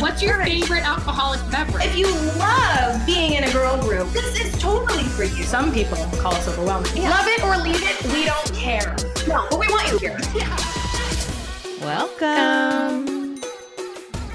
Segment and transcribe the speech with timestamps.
[0.00, 1.84] What's your favorite alcoholic beverage?
[1.86, 2.06] If you
[2.38, 5.42] love being in a girl group, this is totally for you.
[5.44, 7.02] Some people call us overwhelming.
[7.02, 8.94] Love it or leave it, we don't care.
[9.26, 10.18] No, but we want you here.
[11.80, 13.40] Welcome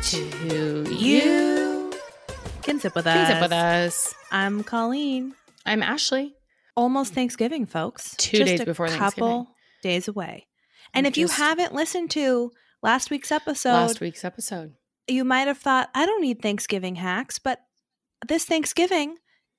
[0.04, 1.92] to you.
[2.64, 3.14] Can sip with us.
[3.16, 4.16] Can sip with us.
[4.32, 5.34] I'm Colleen.
[5.66, 6.34] I'm Ashley.
[6.76, 8.16] Almost Thanksgiving, folks.
[8.18, 9.48] Two Just days a before couple Thanksgiving.
[9.84, 10.48] days away.
[10.94, 12.52] And I'm if you haven't listened to
[12.82, 14.74] last week's episode, Last week's episode.
[15.12, 17.60] You might have thought, I don't need Thanksgiving hacks, but
[18.28, 19.18] this Thanksgiving,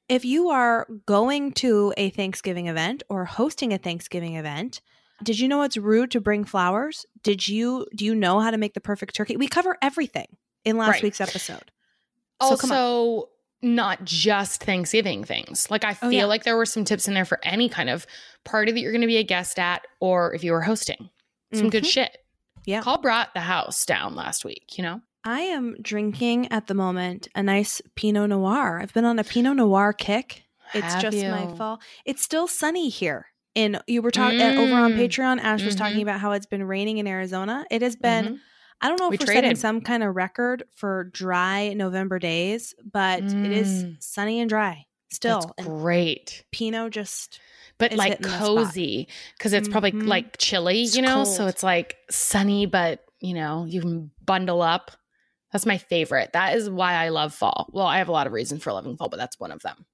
[0.09, 4.81] if you are going to a Thanksgiving event or hosting a Thanksgiving event,
[5.23, 7.07] did you know it's rude to bring flowers?
[7.23, 9.37] Did you do you know how to make the perfect turkey?
[9.37, 10.27] We cover everything
[10.65, 11.03] in last Right.
[11.05, 11.71] week's episode.
[12.41, 12.49] So.
[12.49, 13.29] Also,
[13.63, 15.71] not just Thanksgiving things.
[15.71, 16.25] Like I Oh, feel yeah.
[16.25, 18.05] like there were some tips in there for any kind of
[18.45, 21.09] party that you're going to be a guest at, or if you were hosting.
[21.55, 21.93] Some good Mhm.
[21.93, 22.19] shit.
[22.65, 22.81] Yeah.
[22.83, 24.77] Call brought the house down last week.
[24.77, 25.01] You know.
[25.25, 28.81] I am drinking at the moment a nice Pinot Noir.
[28.81, 30.43] I've been on a Pinot Noir kick.
[30.75, 31.57] It's Have just my you?
[31.57, 31.81] fall.
[32.05, 33.27] It's still sunny here.
[33.55, 34.97] And you were talking over on Mm.
[34.99, 35.39] Patreon.
[35.41, 35.79] Ash was Mhm.
[35.79, 37.65] talking about how it's been raining in Arizona.
[37.71, 38.25] It has been.
[38.27, 38.41] Mhm.
[38.81, 43.23] I don't know if we're setting some kind of record for dry November days, but
[43.23, 44.03] it is Mm.
[44.03, 45.53] sunny and dry still.
[45.57, 46.45] That's great.
[46.51, 47.39] Pinot just
[47.79, 48.41] But like hitting the spot.
[48.41, 50.07] cozy because it's probably Mhm.
[50.09, 51.23] like chilly, you know.
[51.25, 54.91] So it's like sunny, but you know you can bundle up.
[55.53, 56.33] That's my favorite.
[56.33, 57.69] That is why I love fall.
[57.73, 59.85] Well, I have a lot of reasons for loving fall, but that's one of them.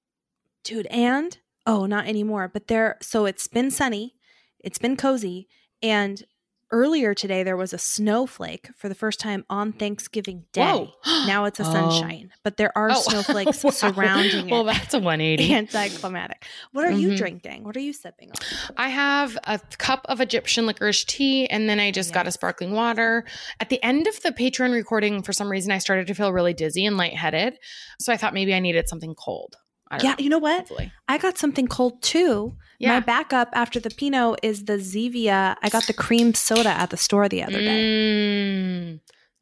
[0.63, 4.15] dude and oh not anymore but there so it's been sunny
[4.59, 5.47] it's been cozy
[5.81, 6.23] and
[6.71, 10.91] earlier today there was a snowflake for the first time on thanksgiving day Whoa.
[11.25, 11.71] now it's a Oh.
[11.71, 13.69] sunshine but there are Oh, snowflakes wow.
[13.71, 14.51] surrounding it.
[14.51, 15.53] Well, that's a 180.
[15.55, 17.17] anticlimactic what are you Mhm.
[17.17, 18.37] drinking what are you sipping on
[18.77, 22.71] I have a cup of Egyptian licorice tea, and then I just got a sparkling
[22.71, 23.25] water.
[23.59, 26.53] At the end of the Patreon recording, for some reason, I started to feel really
[26.53, 27.57] dizzy and lightheaded.
[27.99, 29.55] So I thought maybe I needed something cold.
[29.91, 30.15] Yeah know.
[30.19, 30.91] you know what Hopefully.
[31.07, 32.89] i got something cold too Yeah.
[32.95, 36.97] my backup after the pinot is the zevia i got the cream soda at the
[36.97, 38.99] store the other day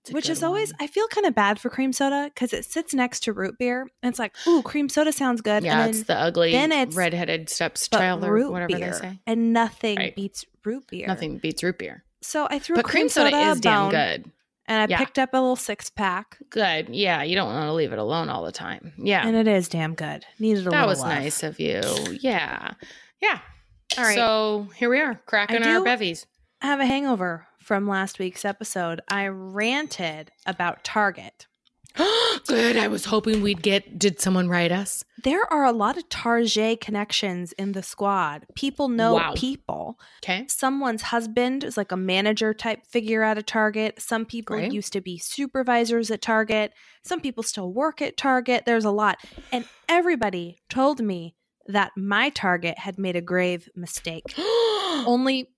[0.07, 0.71] Mm, Which is always.
[0.79, 3.81] I feel kind of bad for cream soda because it sits next to root beer.
[4.01, 5.63] And it's like, ooh, cream soda sounds good.
[5.65, 8.91] Yeah, and it's the ugly then it's- redheaded steps child or whatever beer.
[8.91, 9.19] they say.
[9.27, 10.15] And nothing Right.
[10.15, 11.07] beats root beer.
[11.07, 12.05] Nothing beats root beer.
[12.21, 14.31] So I threw But a cream soda is a damn good.
[14.67, 14.97] And I Yeah.
[14.97, 16.37] picked up a little six pack.
[16.49, 16.89] Good.
[16.89, 18.93] Yeah, you don't want to leave it alone all the time.
[18.97, 19.25] Yeah.
[19.25, 20.25] And it is damn good.
[20.39, 20.71] Needed a little.
[20.73, 21.09] that was love.
[21.09, 21.81] nice of you.
[22.21, 22.73] Yeah.
[23.21, 23.39] Yeah.
[23.97, 24.15] All right.
[24.15, 26.25] So here we are, cracking I our bevies.
[26.61, 28.99] I have a hangover from last week's episode.
[29.07, 31.47] I ranted about Target.
[32.47, 32.77] Good.
[32.77, 33.97] I was hoping we'd get.
[33.99, 35.03] Did someone write us?
[35.23, 38.45] There are a lot of Target connections in the squad.
[38.55, 39.33] People know Wow.
[39.35, 39.99] people.
[40.23, 40.45] Okay.
[40.47, 44.01] someone's husband is like a manager type figure at a Target.
[44.01, 44.71] Some people Great.
[44.71, 46.71] used to be supervisors at Target.
[47.03, 48.63] Some people still work at Target.
[48.65, 49.17] There's a lot.
[49.51, 51.35] And everybody told me
[51.65, 54.23] that my Target had made a grave mistake.
[54.37, 55.49] Only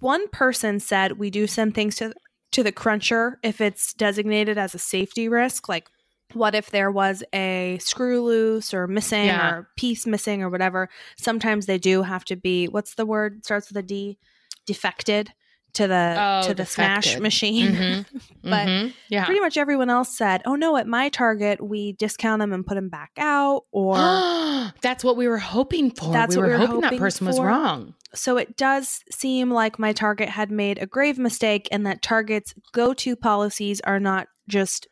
[0.00, 2.12] one person said we do send things to
[2.52, 5.88] to the cruncher if it's designated as a safety risk like
[6.34, 9.50] what if there was a screw loose or missing Yeah.
[9.50, 10.90] or piece missing or whatever?
[11.16, 13.44] Sometimes they do have to be what's the word?
[13.46, 14.18] Starts with a d
[14.66, 15.32] defected
[15.74, 17.22] to the Oh, to the smash defected.
[17.22, 18.06] machine Mhm.
[18.42, 18.94] But Mhm.
[19.08, 19.24] yeah.
[19.26, 22.74] pretty much everyone else said oh no at my target we discount them and put
[22.74, 23.96] them back out or
[24.80, 26.12] That's what we were hoping for.
[26.12, 27.94] That's we what were, we were hoping that hoping person was wrong.
[28.14, 32.54] So it does seem like my Target had made a grave mistake and that Target's
[32.72, 34.86] go to policies are not just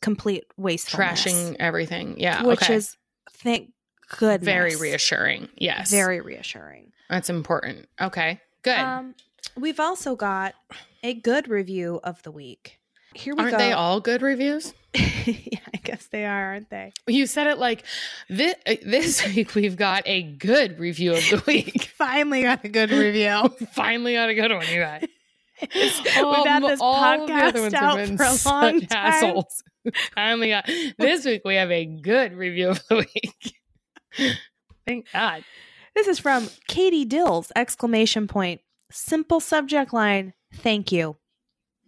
[0.00, 1.24] complete wastefulness.
[1.24, 2.14] Trashing everything.
[2.18, 2.42] Yeah.
[2.44, 2.74] Which okay.
[2.74, 2.96] is,
[3.32, 3.70] thank
[4.18, 4.44] goodness.
[4.44, 5.48] very reassuring.
[5.56, 5.90] Yes.
[5.90, 6.92] Very reassuring.
[7.08, 7.88] That's important.
[8.00, 8.40] Okay.
[8.62, 8.78] Good.
[8.78, 9.14] Um,
[9.60, 10.54] we've also got
[11.02, 12.80] a good review of the week.
[13.14, 13.42] Here we go.
[13.42, 13.58] Aren't go.
[13.58, 14.72] they all good reviews?
[14.94, 16.92] yeah, I guess they are, aren't they?
[17.06, 17.84] You said it like uh,
[18.28, 18.54] this,
[18.84, 21.92] this week we've got a good review of the week.
[21.96, 23.48] Finally got a good review.
[23.72, 25.06] Finally got a good one, you guys.
[25.74, 28.88] We've had this all of the other podcast out for a long time.
[28.90, 29.62] assholes.
[30.14, 33.54] Finally got this week we have a good review of the week.
[34.86, 35.44] Thank God.
[35.94, 37.52] This is from Katie Dills!
[37.54, 38.62] Exclamation point.
[38.90, 40.34] Simple subject line.
[40.54, 41.16] Thank you.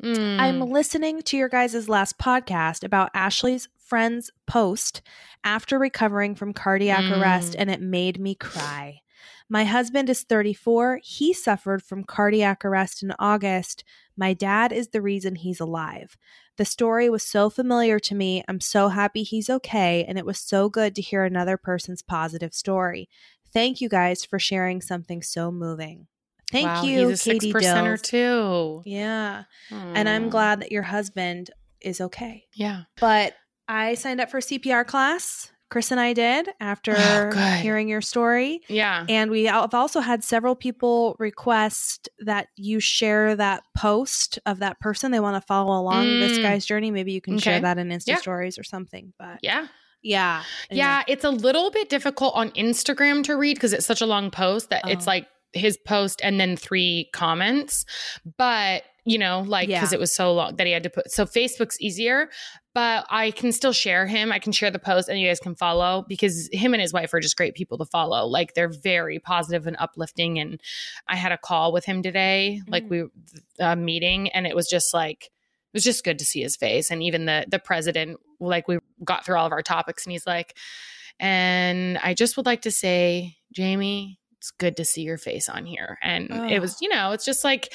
[0.05, 0.71] I'm Mm.
[0.73, 5.01] listening to your guys' last podcast about Ashley's friend's post
[5.45, 7.57] after recovering from cardiac arrest, Mm.
[7.61, 9.01] and it made me cry.
[9.49, 10.99] My husband is 34.
[11.05, 13.85] He suffered from cardiac arrest in August.
[14.17, 16.17] My dad is the reason he's alive.
[16.57, 18.43] The story was so familiar to me.
[18.49, 22.55] I'm so happy he's okay, and it was so good to hear another person's positive
[22.55, 23.09] story.
[23.53, 26.09] Thank you guys for sharing something so moving.
[26.53, 28.03] Thank Wow, you, He's a six Katie percenter Dills.
[28.03, 28.83] too.
[28.85, 29.45] Yeah.
[29.71, 31.51] And I'm glad that your husband
[31.81, 32.45] is okay.
[32.55, 32.83] Yeah.
[33.01, 33.35] But
[33.67, 35.51] I signed up for CPR class.
[35.71, 37.31] Chris and I did after Oh,
[37.63, 38.61] hearing your story.
[38.69, 39.07] Yeah.
[39.09, 44.79] And we have also had several people request that you share that post of that
[44.81, 46.43] person they want to follow along this Mm.
[46.43, 46.91] guy's journey.
[46.91, 48.17] Maybe you can share that in Insta Yeah.
[48.17, 49.15] stories or something.
[49.19, 49.69] But Yeah.
[50.03, 50.43] yeah.
[50.71, 54.31] Yeah, it's a little bit difficult on Instagram to read because it's such a long
[54.31, 55.11] post that it's Oh.
[55.11, 57.85] like his post and then three comments.
[58.37, 59.97] But, you know, like because Yeah.
[59.97, 62.29] it was so long that he had to put so Facebook's easier,
[62.75, 64.33] but I can still share him.
[64.33, 67.13] I can share the post and you guys can follow because him and his wife
[67.13, 68.25] are just great people to follow.
[68.27, 70.39] Like they're very positive and uplifting.
[70.39, 70.61] And
[71.09, 72.89] I had a call with him today, like Mm.
[72.91, 73.05] we
[73.59, 76.91] a meeting, and it was just like it was just good to see his face.
[76.91, 80.27] And even the the president, like we got through all of our topics, and he's
[80.27, 80.57] like,
[81.21, 85.65] and I just would like to say, Jamie, it's good to see your face on
[85.67, 85.99] here.
[86.03, 86.79] And it was, Oh.
[86.81, 87.73] you know, it's just like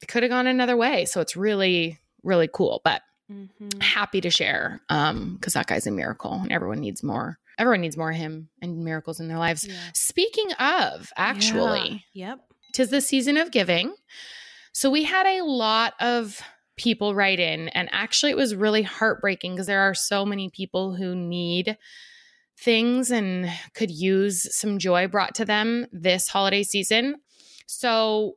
[0.00, 1.04] it could have gone another way.
[1.04, 2.80] So it's really, really cool.
[2.84, 3.82] But Mhm.
[3.82, 7.94] happy to share um because that guy's a miracle and everyone needs more everyone needs
[7.96, 9.74] more of him and miracles in their lives Yeah.
[9.92, 12.28] speaking of actually Yeah.
[12.30, 12.38] Yep.
[12.72, 13.94] tis the season of giving
[14.72, 16.40] so we had a lot of
[16.78, 20.94] people write in and actually it was really heartbreaking because there are so many people
[20.94, 21.76] who need
[22.60, 27.16] things and could use some joy brought to them this holiday season
[27.66, 28.36] so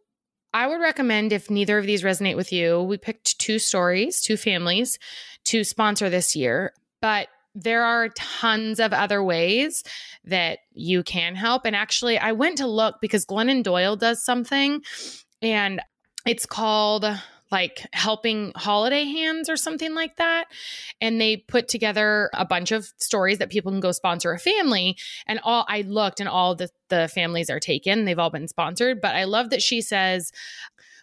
[0.53, 4.35] I would recommend if neither of these resonate with you, we picked two stories, two
[4.35, 5.00] families
[5.45, 9.83] to sponsor this year, but there are tons of other ways
[10.25, 11.65] that you can help.
[11.65, 14.81] And actually, I went to look because Glennon Doyle does something
[15.41, 15.81] and
[16.25, 17.06] it's called
[17.51, 20.45] like helping holiday hands or something like that.
[21.01, 24.98] And they put together a bunch of stories that people can go sponsor a family.
[25.27, 28.06] And all I looked and all the, the families are taken.
[28.06, 29.01] They've all been sponsored.
[29.01, 30.31] But I love that she says,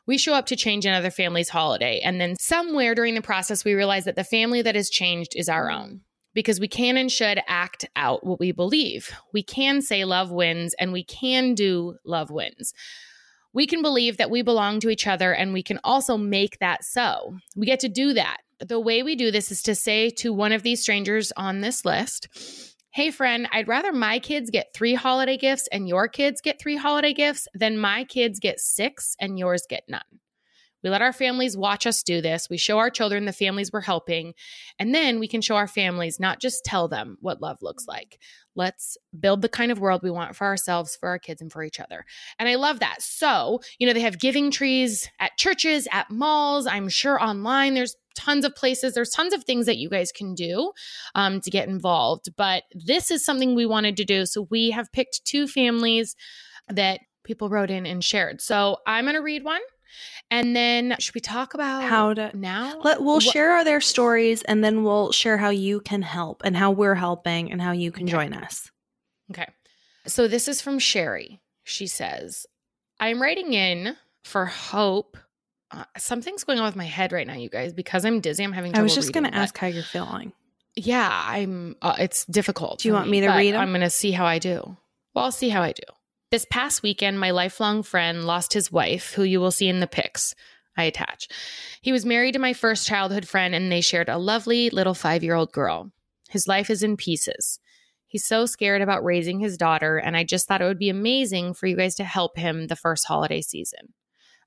[0.07, 2.01] we show up to change another family's holiday.
[2.01, 5.51] And then somewhere during the process, we realize that the family that has changed is
[5.51, 6.01] our own
[6.33, 9.13] because we can and should act out what we believe.
[9.33, 12.73] We can say love wins and we can do love wins.
[13.53, 16.85] We can believe that we belong to each other and we can also make that
[16.85, 17.37] so.
[17.57, 18.39] We get to do that.
[18.61, 21.85] The way we do this is to say to one of these strangers on this
[21.85, 22.29] list,
[22.91, 26.77] Hey, friend, I'd rather my kids get three holiday gifts and your kids get three
[26.77, 30.18] holiday gifts than my kids get six and yours get none.
[30.83, 32.49] We let our families watch us do this.
[32.49, 34.35] We show our children the families we're helping.
[34.79, 38.19] And then we can show our families, not just tell them what love looks like.
[38.55, 41.63] Let's build the kind of world we want for ourselves, for our kids, and for
[41.63, 42.05] each other.
[42.39, 43.03] And I love that.
[43.03, 47.75] So, you know, they have giving trees at churches, at malls, I'm sure online.
[47.75, 50.73] There's tons of places, there's tons of things that you guys can do
[51.15, 52.35] um, to get involved.
[52.37, 54.27] But this is something we wanted to do.
[54.27, 56.17] So we have picked two families
[56.69, 58.41] that people wrote in and shared.
[58.41, 59.61] So I'm going to read one.
[60.31, 62.81] And then should we talk about How to now?
[62.85, 66.57] let we'll What- share their stories and then we'll share how you can help and
[66.57, 68.13] how we're helping and how you can Okay.
[68.13, 68.71] join us.
[69.31, 69.47] Okay.
[70.07, 71.41] So this is from Sherry.
[71.65, 72.47] She says,
[73.01, 75.17] I'm writing in for hope.
[75.71, 78.43] Uh, something's going on with my head right now, you guys, because I'm dizzy.
[78.43, 80.33] I'm having I was just going to ask how you're feeling.
[80.77, 81.77] Yeah, I'm.
[81.83, 82.79] Uh, it's difficult.
[82.81, 83.61] Do you want me to read read 'em?
[83.61, 84.77] I'm going to see how I do.
[85.13, 85.83] Well, I'll see how I do.
[86.31, 89.87] This past weekend, my lifelong friend lost his wife, who you will see in the
[89.87, 90.35] pics
[90.77, 91.27] I attach.
[91.81, 95.25] He was married to my first childhood friend, and they shared a lovely little five
[95.25, 95.91] year old girl.
[96.29, 97.61] His life is in pieces.
[98.07, 101.55] He's so scared about raising his daughter, and I just thought it would be amazing
[101.55, 103.95] for you guys to help him the first holiday season.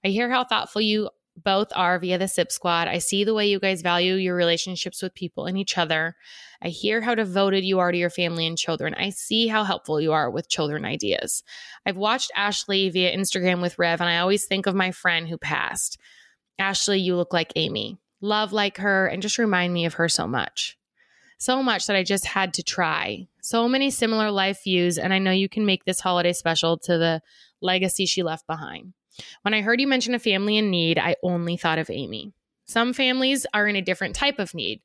[0.05, 1.09] I hear how thoughtful you
[1.43, 2.87] both are via the SIP squad.
[2.87, 6.15] I see the way you guys value your relationships with people and each other.
[6.61, 8.93] I hear how devoted you are to your family and children.
[8.93, 11.43] I see how helpful you are with children ideas.
[11.85, 15.37] I've watched Ashley via Instagram with Rev, and I always think of my friend who
[15.37, 15.97] passed.
[16.59, 17.97] Ashley, you look like Amy.
[18.21, 20.77] Love like her, and just remind me of her so much.
[21.39, 23.27] So much that I just had to try.
[23.41, 26.99] So many similar life views, and I know you can make this holiday special to
[26.99, 27.21] the
[27.61, 28.93] legacy she left behind.
[29.41, 32.33] When I heard you mention a family in need, I only thought of Amy.
[32.65, 34.81] Some families are in a different type of need.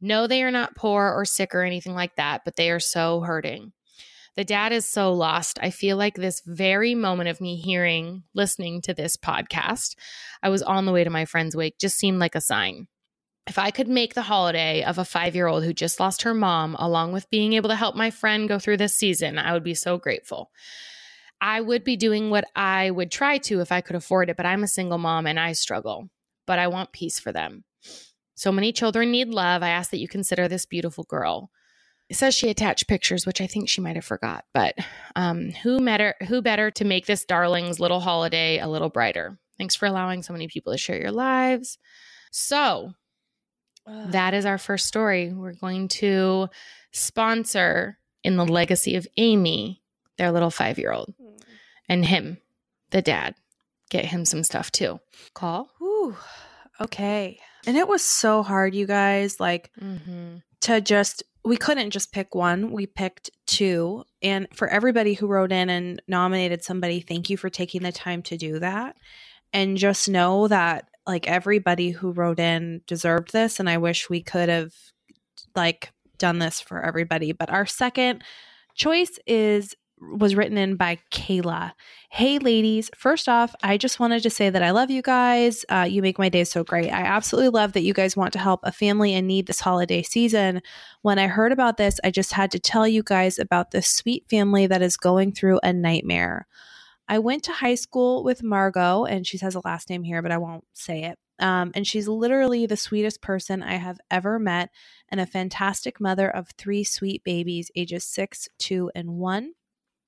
[0.00, 3.20] No, they are not poor or sick or anything like that, but they are so
[3.20, 3.72] hurting.
[4.34, 5.58] The dad is so lost.
[5.62, 9.94] I feel like this very moment of me hearing, listening to this podcast,
[10.42, 12.88] I was on the way to my friend's wake, just seemed like a sign.
[13.46, 16.32] If I could make the holiday of a five year old who just lost her
[16.32, 19.64] mom, along with being able to help my friend go through this season, I would
[19.64, 20.50] be so grateful.
[21.42, 24.46] I would be doing what I would try to if I could afford it, but
[24.46, 26.08] I'm a single mom and I struggle.
[26.46, 27.64] But I want peace for them.
[28.36, 29.62] So many children need love.
[29.62, 31.50] I ask that you consider this beautiful girl.
[32.08, 34.44] It says she attached pictures, which I think she might have forgot.
[34.54, 34.76] But
[35.16, 39.38] um, who better who better to make this darling's little holiday a little brighter?
[39.58, 41.78] Thanks for allowing so many people to share your lives.
[42.30, 42.92] So
[43.86, 45.32] that is our first story.
[45.32, 46.48] We're going to
[46.92, 49.81] sponsor in the legacy of Amy,
[50.18, 51.12] their little five year old,
[51.88, 52.38] and him,
[52.90, 53.34] the dad.
[53.90, 55.00] Get him some stuff too.
[55.34, 55.68] Call.
[55.78, 56.16] Whew.
[56.80, 57.38] Okay.
[57.66, 59.38] And it was so hard, you guys.
[59.38, 60.36] Like, Mm-hmm.
[60.62, 65.50] to just we couldn't just pick one we picked two and for everybody who wrote
[65.50, 68.94] in and nominated somebody thank you for taking the time to do that
[69.52, 74.22] and just know that like everybody who wrote in deserved this and i wish we
[74.22, 74.72] could have
[75.56, 78.22] like done this for everybody but our second
[78.76, 79.74] choice is
[80.10, 81.72] was written in by Kayla.
[82.10, 82.90] Hey, ladies.
[82.96, 85.64] First off, I just wanted to say that I love you guys.
[85.68, 86.90] Uh, you make my day so great.
[86.90, 90.02] I absolutely love that you guys want to help a family in need this holiday
[90.02, 90.60] season.
[91.02, 94.28] When I heard about this, I just had to tell you guys about this sweet
[94.28, 96.46] family that is going through a nightmare.
[97.08, 100.32] I went to high school with Margot, and she has a last name here, but
[100.32, 101.18] I won't say it.
[101.38, 104.70] Um, and she's literally the sweetest person I have ever met,
[105.08, 109.52] and a fantastic mother of three sweet babies, ages six, two, and one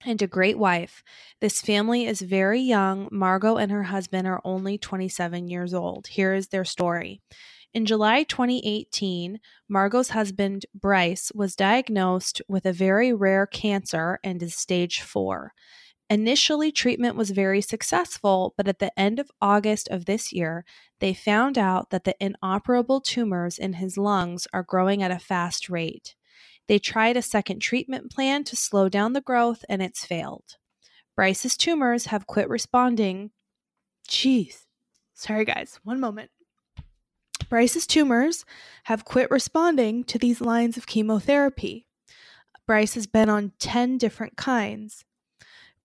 [0.04, 1.02] and a great wife.
[1.40, 3.08] This family is very young.
[3.10, 6.06] Margot and her husband are only 27 years old.
[6.08, 7.20] Here is their story.
[7.72, 14.54] In July 2018, Margot's husband, Bryce, was diagnosed with a very rare cancer and is
[14.54, 15.52] stage four.
[16.10, 20.64] Initially, treatment was very successful, but at the end of August of this year,
[21.00, 25.68] they found out that the inoperable tumors in his lungs are growing at a fast
[25.68, 26.14] rate.
[26.66, 30.56] They tried a second treatment plan to slow down the growth and it's failed.
[31.14, 33.30] Bryce's tumors have quit responding.
[34.08, 34.64] Jeez.
[35.12, 35.78] Sorry, guys.
[35.84, 36.30] One moment.
[37.48, 38.44] Bryce's tumors
[38.84, 41.86] have quit responding to these lines of chemotherapy.
[42.66, 45.04] Bryce has been on 10 different kinds.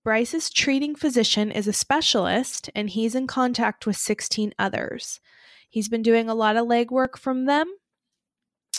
[0.04, 5.20] Bryce's treating physician is a specialist and he's in contact with 16 others.
[5.70, 7.68] He's been doing a lot of legwork from them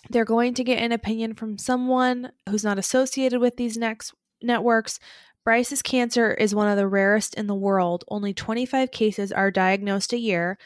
[0.09, 4.99] they're going to get an opinion from someone who's not associated with these next networks.
[5.45, 8.04] Bryce's cancer is one of the rarest in the world.
[8.09, 10.59] Only 25 cases are diagnosed a year,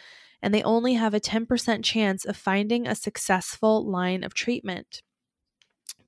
[0.42, 5.02] and they only have a 10% chance of finding a successful line of treatment.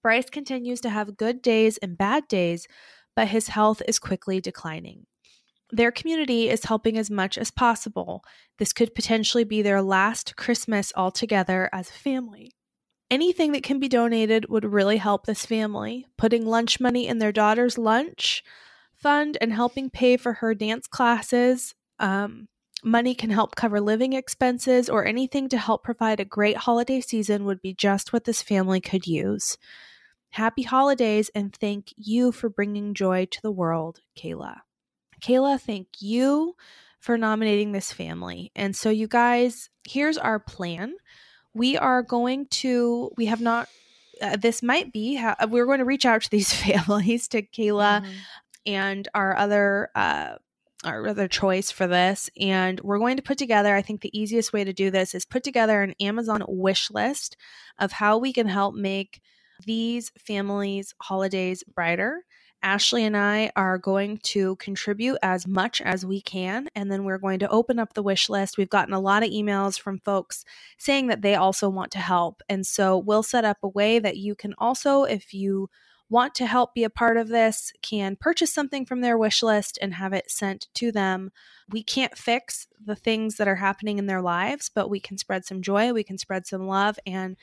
[0.02, 2.68] Bryce continues to have good days and bad days,
[3.16, 5.06] but his health is quickly declining.
[5.73, 8.23] Their community is helping as much as possible.
[8.59, 12.55] This could potentially be their last Christmas all together as a family.
[13.10, 16.06] Anything that can be donated would really help this family.
[16.16, 18.42] Putting lunch money in their daughter's lunch
[18.96, 21.75] fund and helping pay for her dance classes.
[21.98, 22.48] Um,
[22.82, 27.44] money can help cover living expenses or anything to help provide a great holiday season
[27.44, 29.56] would be just what this family could use.
[30.30, 34.56] Happy holidays and thank you for bringing joy to the world, Kayla.
[35.22, 36.54] Kayla, thank you
[37.00, 38.50] for nominating this family.
[38.54, 40.94] And so, you guys, here's our plan
[41.56, 43.68] we are going to we have not
[44.22, 48.02] uh, this might be how we're going to reach out to these families to kayla
[48.02, 48.12] Mhm.
[48.66, 50.36] and our other uh
[50.84, 54.52] our other choice for this and we're going to put together i think the easiest
[54.52, 57.36] way to do this is put together an amazon wish list
[57.78, 59.20] of how we can help make
[59.64, 62.25] these families holidays brighter
[62.66, 67.16] Ashley and I are going to contribute as much as we can, and then we're
[67.16, 68.58] going to open up the wish list.
[68.58, 70.44] We've gotten a lot of emails from folks
[70.76, 72.42] saying that they also want to help.
[72.49, 75.70] And so we'll set up a way that you can also, if you
[76.11, 79.78] want to help be a part of this, can purchase something from their wish list
[79.80, 81.30] and have it sent to them.
[81.70, 85.44] We can't fix the things that are happening in their lives, but we can spread
[85.44, 87.37] some joy, we can spread some love, and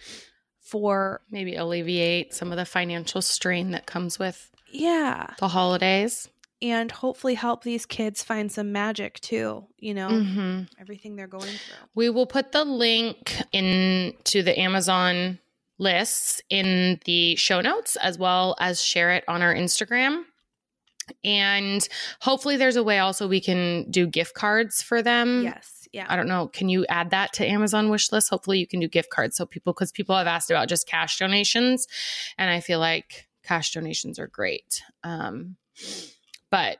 [0.59, 6.29] for Maybe alleviate some of the financial strain that comes with yeah, the holidays.
[6.61, 11.43] and hopefully help these kids find some magic too, you know, hmm everything they're going
[11.43, 11.87] through.
[11.95, 15.39] We will put the link into the Amazon
[15.79, 20.23] lists in the show notes as well as share it on our Instagram.
[21.25, 21.85] And
[22.21, 25.43] hopefully, there's a way also we can do gift cards for them.
[25.43, 26.05] Yes, yeah.
[26.07, 26.47] I don't know.
[26.47, 28.29] Can you add that to Amazon wish list?
[28.29, 31.17] Hopefully, you can do gift cards so people, because people have asked about just cash
[31.19, 31.87] donations.
[32.37, 34.81] And I feel like cash donations are great.
[35.03, 35.57] Um,
[36.49, 36.77] but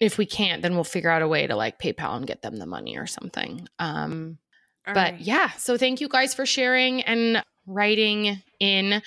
[0.00, 2.56] if we can't, then we'll figure out a way to like PayPal and get them
[2.56, 3.68] the money or something.
[3.78, 4.38] Um,
[4.84, 5.20] but right.
[5.20, 9.00] yeah, so thank you guys for sharing and writing in.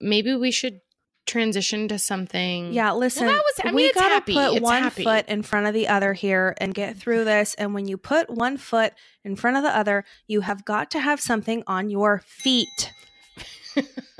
[0.00, 0.80] Maybe we should
[1.24, 2.72] transition to something.
[2.72, 3.26] Yeah, listen.
[3.28, 4.34] that was- I mean, we gotta happy.
[4.34, 5.04] put It's one happy.
[5.04, 7.54] foot in front of the other here and get through this.
[7.54, 8.92] And when you put one foot
[9.24, 12.92] in front of the other, you have got to have something on your feet.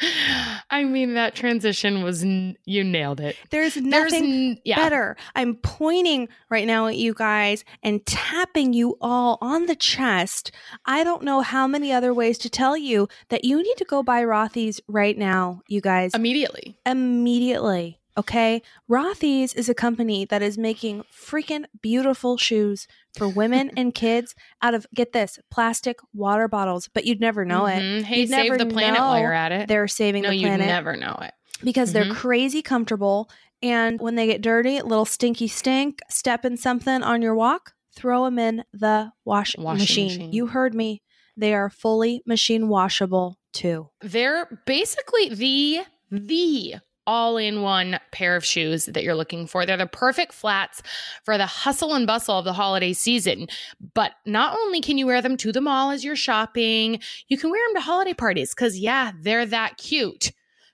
[0.70, 3.36] I mean, that transition was, n- you nailed it.
[3.50, 4.76] There's There's, nothing n- yeah.
[4.76, 5.16] better.
[5.34, 10.52] I'm pointing right now at you guys and tapping you all on the chest.
[10.86, 14.02] I don't know how many other ways to tell you that you need to go
[14.02, 16.78] buy Rothy's right now, you guys, Immediately.
[16.86, 17.99] immediately.
[18.20, 18.62] Okay.
[18.88, 22.86] Rothy's is a company that is making freaking beautiful shoes
[23.16, 27.66] for women and kids out of, get this, plastic water bottles, but you'd never know
[27.66, 27.80] it.
[27.80, 28.02] Mhm.
[28.02, 29.68] Hey, You'd save the planet while you're at it.
[29.68, 31.32] They're saving no, the you planet never know it.
[31.64, 32.14] because they're Mhm.
[32.16, 33.28] crazy comfortable.
[33.62, 38.24] And when they get dirty, little stinky stink, step in something on your walk, throw
[38.24, 40.06] them in the wash Washing machine.
[40.06, 40.32] machine.
[40.32, 41.02] You heard me.
[41.36, 43.90] They are fully machine washable too.
[44.00, 46.76] They're basically the the
[47.10, 49.66] all-in-one pair of shoes that you're looking for.
[49.66, 50.80] They're the perfect flats
[51.24, 53.48] for the hustle and bustle of the holiday season.
[53.94, 57.50] But not only can you wear them to the mall as you're shopping, you can
[57.50, 60.30] wear them to holiday parties cuz yeah, they're that cute.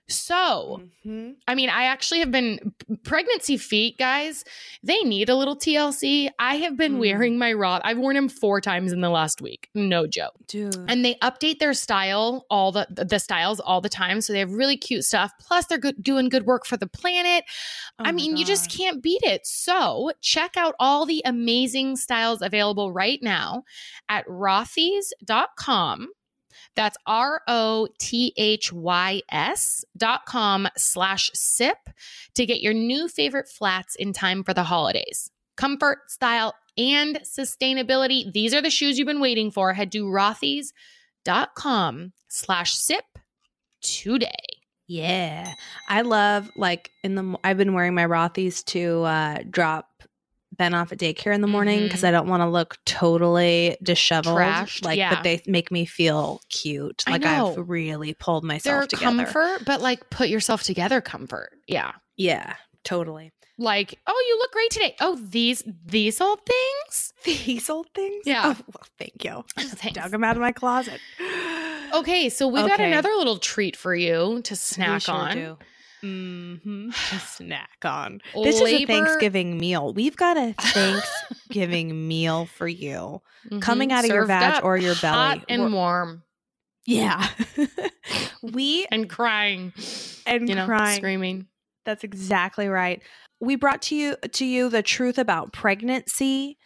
[0.09, 0.81] So,
[1.47, 2.73] I mean, I actually have been
[3.03, 4.43] pregnancy feet, guys.
[4.83, 6.29] They need a little TLC.
[6.39, 6.99] I have been Mm.
[6.99, 7.81] wearing my Roth.
[7.83, 9.69] I've worn them four times in the last week.
[9.75, 10.75] No joke Dude.
[10.87, 14.51] and they update their style all the the styles all the time so they have
[14.53, 17.43] really cute stuff plus they're good, doing good work for the planet
[17.99, 22.41] Oh i mean you just can't beat it so check out all the amazing styles
[22.41, 23.63] available right now
[24.09, 26.07] at rothys.com
[26.77, 27.85] that's r-o-t-h-y-s
[29.97, 31.77] dot com slash sip
[32.35, 38.31] to get your new favorite flats in time for the holidays comfort style and sustainability
[38.31, 40.67] these are the shoes you've been waiting for head to rothys
[41.25, 43.03] dot com slash sip
[43.81, 44.29] today.
[44.87, 45.53] Yeah.
[45.89, 50.03] I love like in the I've been wearing my Rothy's to uh drop
[50.57, 52.07] Ben off at daycare in the morning because Mhm.
[52.07, 54.37] I don't want to look totally disheveled.
[54.37, 55.13] Trashed, like, yeah.
[55.15, 57.03] but they make me feel cute.
[57.07, 57.23] Like.
[57.25, 59.25] I've really pulled myself They're together.
[59.25, 61.51] comfort, but like put yourself together comfort.
[61.67, 61.91] Yeah.
[62.15, 63.31] Yeah, totally.
[63.59, 64.95] Like, oh, you look great today.
[64.99, 67.13] Oh, these these old things.
[67.23, 68.23] These old things?
[68.25, 68.41] Yeah.
[68.45, 69.43] Oh, well, thank you.
[69.57, 69.97] Thanks.
[69.99, 70.99] Dug them out of my closet.
[71.93, 75.35] Okay, so we've got another little treat for you to snack sure on.
[75.35, 75.57] do.
[76.03, 76.91] Mm-hmm.
[76.91, 78.21] Snack on.
[78.43, 79.93] This is a Thanksgiving meal.
[79.93, 83.21] We've got a Thanksgiving meal for you.
[83.61, 85.45] coming Mhm, out of your served vag or your hot belly.
[85.49, 86.23] and We're- warm
[86.85, 87.27] Yeah.
[88.41, 89.73] we and crying,
[90.25, 90.97] and you know, crying.
[90.97, 91.47] screaming.
[91.85, 93.01] That's exactly right.
[93.39, 96.57] We brought to you to you the truth about pregnancy,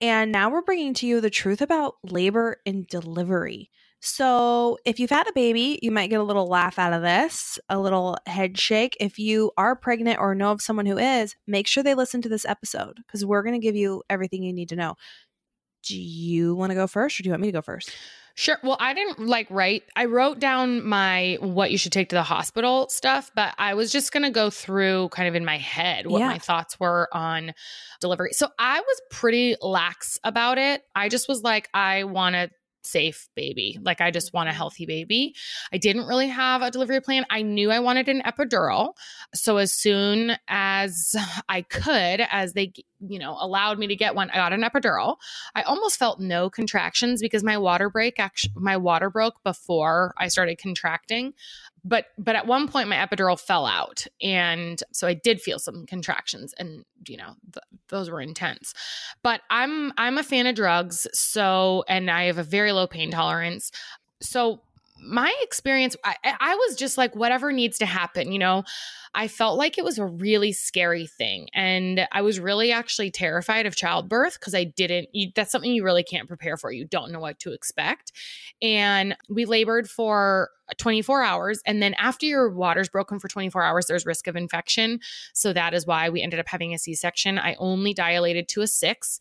[0.00, 3.70] and now we're bringing to you the truth about labor and delivery.
[4.02, 7.58] So, if you've had a baby, you might get a little laugh out of this,
[7.68, 8.96] a little head shake.
[8.98, 12.28] If you are pregnant or know of someone who is, make sure they listen to
[12.28, 14.94] this episode because we're going to give you everything you need to know.
[15.82, 17.90] Do you want to go first or do you want me to go first?
[18.36, 18.56] Sure.
[18.62, 19.82] Well, I didn't like write.
[19.96, 23.90] I wrote down my what you should take to the hospital stuff, but I was
[23.92, 26.28] just going to go through kind of in my head what Yeah.
[26.28, 27.52] my thoughts were on
[28.00, 28.30] delivery.
[28.32, 30.84] So I was pretty lax about it.
[30.94, 32.50] I just was like, I want a
[32.82, 33.78] safe baby.
[33.82, 34.58] Like, I just want a mm-hmm.
[34.58, 35.34] healthy baby.
[35.72, 37.26] I didn't really have a delivery plan.
[37.30, 38.94] I knew I wanted an epidural.
[39.34, 41.14] So as soon as
[41.48, 45.16] I could, as they, you know, allowed me to get one, I got an epidural.
[45.54, 50.28] I almost felt no contractions because my water break actually my water broke before I
[50.28, 51.32] started contracting.
[51.84, 55.86] But but at one point my epidural fell out and so I did feel some
[55.86, 58.74] contractions and you know th- those were intense.
[59.22, 63.10] But I'm I'm a fan of drugs so and I have a very low pain
[63.10, 63.70] tolerance.
[64.22, 64.62] So
[65.02, 68.64] my experience I, I was just like whatever needs to happen you know?
[69.12, 73.66] I felt like it was a really scary thing and i was really actually terrified
[73.66, 77.10] of childbirth because i didn't you, that's something you really can't prepare for you don't
[77.10, 78.12] know what to expect
[78.62, 83.86] and we labored for 24 hours and then after your water's broken for 24 hours
[83.86, 85.00] there's risk of infection
[85.32, 87.38] so that is why we ended up having a c-section.
[87.38, 89.18] I only dilated to a six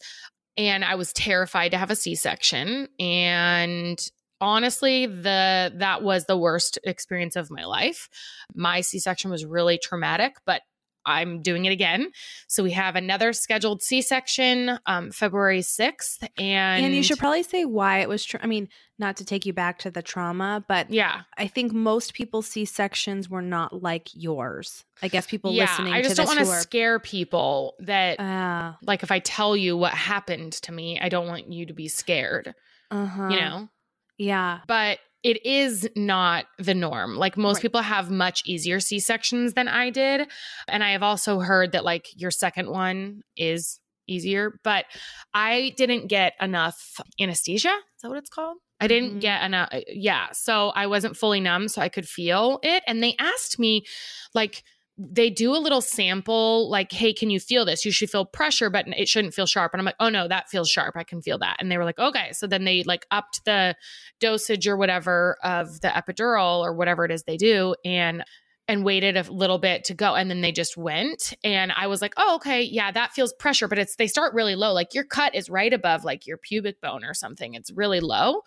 [0.57, 4.11] and i was terrified to have a c-section and
[4.41, 8.10] honestly the that was the worst experience of my life
[8.56, 10.62] my c-section was really traumatic but
[11.06, 12.10] i'm doing it again
[12.47, 17.65] so we have another scheduled c-section um, february 6th and And, you should probably say
[17.65, 18.23] why it was.
[18.25, 21.71] Tra- I mean, not to take you back to the trauma, but yeah I think
[21.71, 24.84] most people's C sections were not like yours.
[25.02, 28.73] I guess people yeah listening i just don't want to are scare people that uh,
[28.82, 31.88] like if i tell you what happened to me i don't want you to be
[31.88, 32.54] scared
[32.91, 33.30] uh-huh.
[33.30, 33.69] you know
[34.19, 34.60] Yeah.
[34.67, 37.17] but it is not the norm.
[37.17, 37.62] Like most Right.
[37.63, 40.29] people have much easier C sections than I did.
[40.69, 44.60] And I have also heard that like your second one is easier.
[44.63, 44.86] But
[45.34, 47.69] I didn't get enough anesthesia.
[47.95, 48.58] Is that what it's called?
[48.79, 49.21] I didn't Mhm.
[49.21, 49.69] get enough.
[49.89, 50.27] Yeah.
[50.32, 52.82] So I wasn't fully numb, so I could feel it.
[52.88, 53.84] And they asked me,
[54.34, 54.63] like,
[55.01, 57.85] they do a little sample, like, hey, can you feel this?
[57.85, 59.73] You should feel pressure, but it shouldn't feel sharp.
[59.73, 60.97] And I'm like, oh no, that feels sharp.
[60.97, 61.55] I can feel that.
[61.59, 62.33] And they were like, okay.
[62.33, 63.75] So then they like upped the
[64.19, 67.75] dosage or whatever of the epidural or whatever it is they do.
[67.85, 68.25] And
[68.69, 71.34] and waited a little bit to go and then they just went.
[71.43, 73.67] And i was like oh okay yeah that feels pressure.
[73.67, 76.79] But it's they start really low like your cut is right above like your pubic
[76.79, 77.53] bone or something.
[77.55, 78.43] It's really low.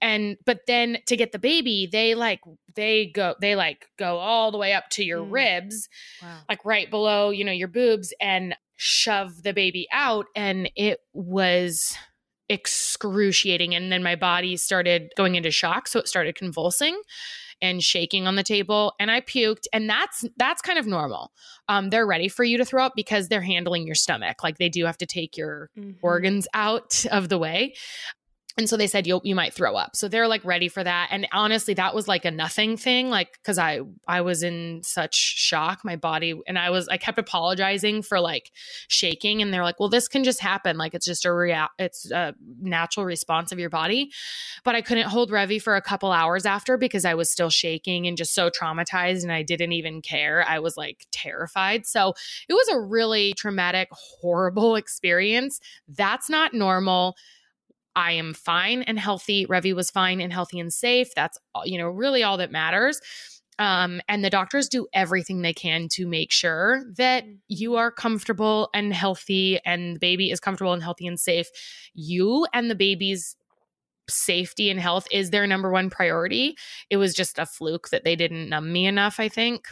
[0.00, 2.40] And but then to get the baby they like
[2.74, 5.32] they go they like go all the way up to your Mm.
[5.32, 5.88] ribs
[6.22, 6.38] Wow.
[6.48, 10.24] like right below you know your boobs and shove the baby out.
[10.34, 11.96] And it was
[12.48, 13.74] excruciating.
[13.74, 17.00] And then my body started going into shock so it started convulsing
[17.62, 21.30] and shaking on the table and i puked and that's that's kind of normal
[21.68, 24.68] um, they're ready for you to throw up because they're handling your stomach like they
[24.68, 25.96] do have to take your Mhm.
[26.02, 27.74] organs out of the way.
[28.58, 29.94] And so they said you you might throw up.
[29.94, 31.08] So they're like ready for that.
[31.10, 35.14] And honestly, that was like a nothing thing, like because I I was in such
[35.14, 38.50] shock, my body, and I was I kept apologizing for like
[38.88, 42.10] shaking, and they're like, well, this can just happen, like it's just a real, it's
[42.10, 44.10] a natural response of your body.
[44.64, 48.06] But I couldn't hold Revi for a couple hours after because I was still shaking
[48.06, 50.44] and just so traumatized, and I didn't even care.
[50.46, 51.86] I was like terrified.
[51.86, 52.14] So
[52.48, 55.60] it was a really traumatic, horrible experience.
[55.88, 57.16] That's not normal.
[57.96, 59.46] I am fine and healthy.
[59.46, 61.08] Revi was fine and healthy and safe.
[61.14, 63.00] That's all- you know really all that matters.
[63.58, 68.70] Um, and the doctors do everything they can to make sure that you are comfortable
[68.72, 71.48] and healthy, and the baby is comfortable and healthy and safe.
[71.92, 73.36] You and the baby's
[74.08, 76.56] safety and health is their number one priority.
[76.88, 79.66] It was just a fluke that they didn't numb me enough, I think,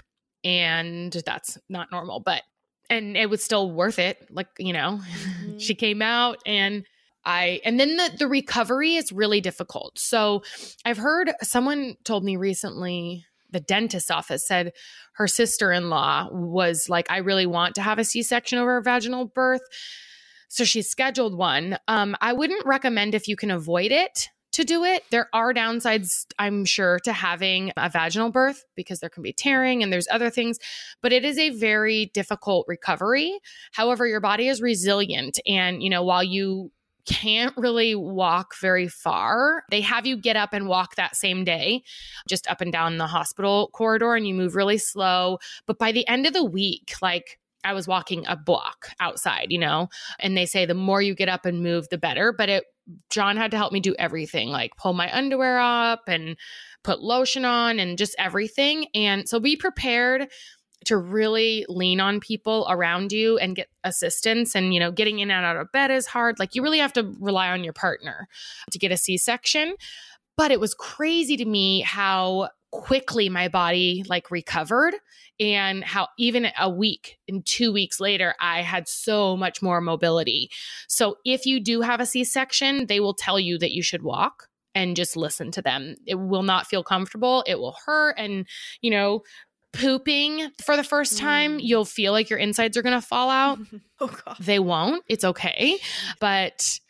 [0.45, 2.21] and that's not normal.
[2.21, 2.43] But
[2.91, 4.27] and it was still worth it.
[4.31, 5.01] Like you know,
[5.45, 5.61] Mhm.
[5.61, 6.85] she came out and
[7.29, 9.99] I and then the the recovery is really difficult.
[9.99, 10.43] So
[10.85, 14.73] I've heard someone told me recently the dentist office said
[15.15, 19.61] her sister-in-law was like I really want to have a C-section over a vaginal birth.
[20.49, 21.79] So she scheduled one.
[21.87, 25.05] Um I wouldn't recommend if you can avoid it to do it.
[25.11, 29.83] There are downsides, I'm sure, to having a vaginal birth because there can be tearing
[29.83, 30.59] and there's other things,
[31.03, 33.39] but it is a very difficult recovery.
[33.73, 35.39] However, your body is resilient.
[35.47, 36.73] And, you know, while you
[37.09, 41.83] can't really walk very far, they have you get up and walk that same day,
[42.29, 45.39] just up and down the hospital corridor, and you move really slow.
[45.67, 49.59] But by the end of the week, like, I was walking a block outside, you
[49.59, 49.89] know,
[50.21, 52.33] and they say the more you get up and move, the better.
[52.33, 52.65] But it,
[53.11, 56.37] John had to help me do everything, like pull my underwear up and
[56.85, 58.87] put lotion on and just everything.
[58.95, 60.29] And so be prepared
[60.85, 65.31] to really lean on people around you and get assistance and you know getting in
[65.31, 66.39] and out of bed is hard.
[66.39, 68.29] Like you really have to rely on your partner
[68.71, 69.75] to get a c-section.
[70.37, 74.95] But it was crazy to me how quickly my body like recovered
[75.41, 80.51] and how even a week and 2 weeks later I had so much more mobility.
[80.87, 84.49] So if you do have a c-section they will tell you that you should walk
[84.75, 85.97] and just listen to them.
[86.07, 87.43] It will not feel comfortable.
[87.47, 88.15] It will hurt.
[88.19, 88.47] And
[88.81, 89.23] you know
[89.73, 91.61] pooping for the first time, Mm.
[91.63, 93.59] you'll feel like your insides are going to fall out.
[94.01, 94.37] oh god.
[94.41, 95.05] They won't.
[95.09, 95.79] It's okay.
[96.21, 96.81] But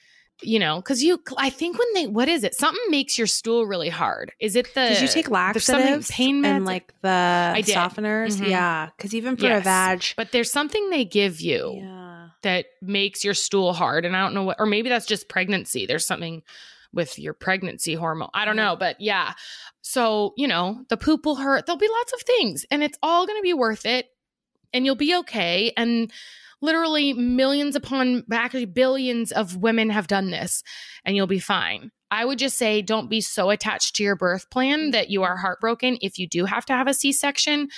[0.41, 2.55] you know, because you, I think when they, what is it?
[2.55, 4.31] Something makes your stool really hard.
[4.39, 4.87] Is it the?
[4.91, 6.47] Did you take laxatives pain meds?
[6.47, 7.75] and like the did.
[7.75, 8.37] softeners?
[8.41, 8.49] Mhm.
[8.49, 9.65] Yeah, because even for a Yes.
[9.65, 14.21] vag, But there's something they give you yeah, that makes your stool hard, and I
[14.23, 15.87] don't know what, or maybe that's just pregnancy.
[15.87, 16.45] There's something
[16.93, 18.31] with your pregnancy hormone.
[18.35, 19.35] I don't know, but yeah.
[19.83, 21.67] So you know, the poop will hurt.
[21.67, 24.07] There'll be lots of things, and it's all going to be worth it,
[24.73, 25.73] and you'll be okay.
[25.77, 26.13] And
[26.61, 30.63] literally millions upon actually billions of women have done this
[31.05, 31.91] and you'll be fine.
[32.11, 35.37] I would just say don't be so attached to your birth plan that you are
[35.37, 37.69] heartbroken if you do have to have a C section.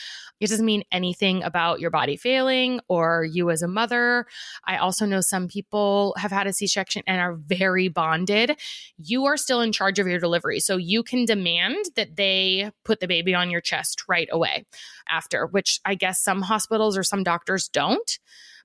[0.40, 4.26] It doesn't mean anything about your body failing or you as a mother.
[4.64, 8.56] I also know some people have had a C section and are very bonded.
[8.96, 10.60] You are still in charge of your delivery.
[10.60, 14.64] So you can demand that they put the baby on your chest right away
[15.08, 18.18] after, which I guess some hospitals or some doctors don't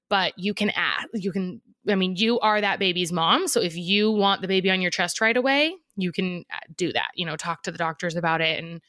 [0.09, 3.75] but you can ask you can i mean you are that baby's mom so if
[3.75, 7.25] you want the baby on your chest right away you can uh, do that you
[7.25, 8.81] know talk to the doctors about it and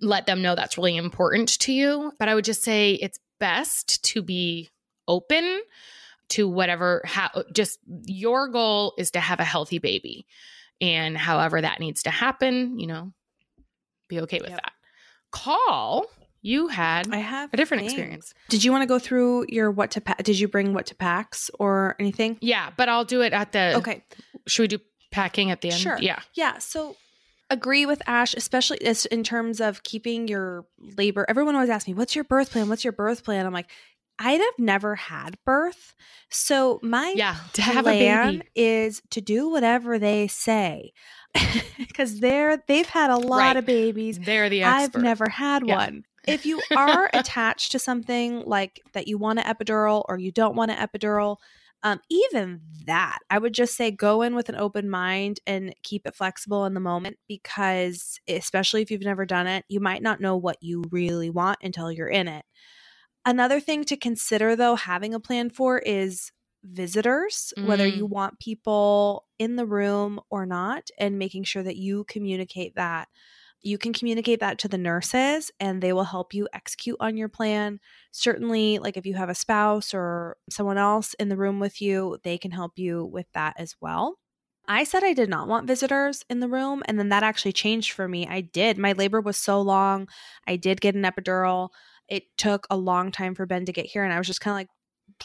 [0.00, 4.02] let them know that's really important to you but i would just say it's best
[4.04, 4.68] to be
[5.08, 5.60] open
[6.28, 10.26] to whatever how just your goal is to have a healthy baby
[10.80, 13.12] and however that needs to happen you know
[14.08, 14.60] be okay with Yep.
[14.62, 14.72] that
[15.30, 16.06] call
[16.46, 17.92] you had I have a different things.
[17.92, 18.34] experience.
[18.48, 20.22] Did you want to go through your what to pack?
[20.22, 22.38] Did you bring what to packs or anything?
[22.40, 23.74] Yeah, but I'll do it at the.
[23.76, 24.04] Okay.
[24.46, 24.78] Should we do
[25.10, 25.80] packing at the end?
[25.80, 25.98] Sure.
[26.00, 26.20] Yeah.
[26.34, 26.58] Yeah.
[26.58, 26.96] So
[27.50, 28.78] agree with Ash, especially
[29.10, 31.24] in terms of keeping your labor.
[31.28, 32.68] Everyone always asks me, what's your birth plan?
[32.68, 33.46] What's your birth plan?
[33.46, 33.70] I'm like,
[34.18, 35.94] I'd have never had birth.
[36.30, 37.36] So my Yeah.
[37.54, 38.48] To have a plan baby.
[38.56, 40.92] is to do whatever they say.
[41.78, 43.56] Because they're they've had a lot Right.
[43.56, 44.18] of babies.
[44.18, 44.98] They're the expert.
[44.98, 45.76] I've never had Yeah.
[45.76, 46.04] one.
[46.26, 50.56] If you are attached to something like that you want an epidural or you don't
[50.56, 51.36] want an epidural,
[51.82, 56.06] um, even that, I would just say go in with an open mind and keep
[56.06, 60.20] it flexible in the moment because, especially if you've never done it, you might not
[60.20, 62.44] know what you really want until you're in it.
[63.24, 66.32] Another thing to consider, though, having a plan for is
[66.64, 67.96] visitors, whether Mm.
[67.98, 73.08] you want people in the room or not, and making sure that you communicate that.
[73.66, 77.28] You can communicate that to the nurses and they will help you execute on your
[77.28, 77.80] plan.
[78.12, 82.18] Certainly, like if you have a spouse or someone else in the room with you,
[82.22, 84.18] they can help you with that as well.
[84.68, 87.90] I said I did not want visitors in the room, and then that actually changed
[87.90, 88.26] for me.
[88.28, 88.78] I did.
[88.78, 90.08] My labor was so long.
[90.46, 91.70] I did get an epidural.
[92.08, 94.52] It took a long time for Ben to get here, and I was just kind
[94.54, 94.68] of like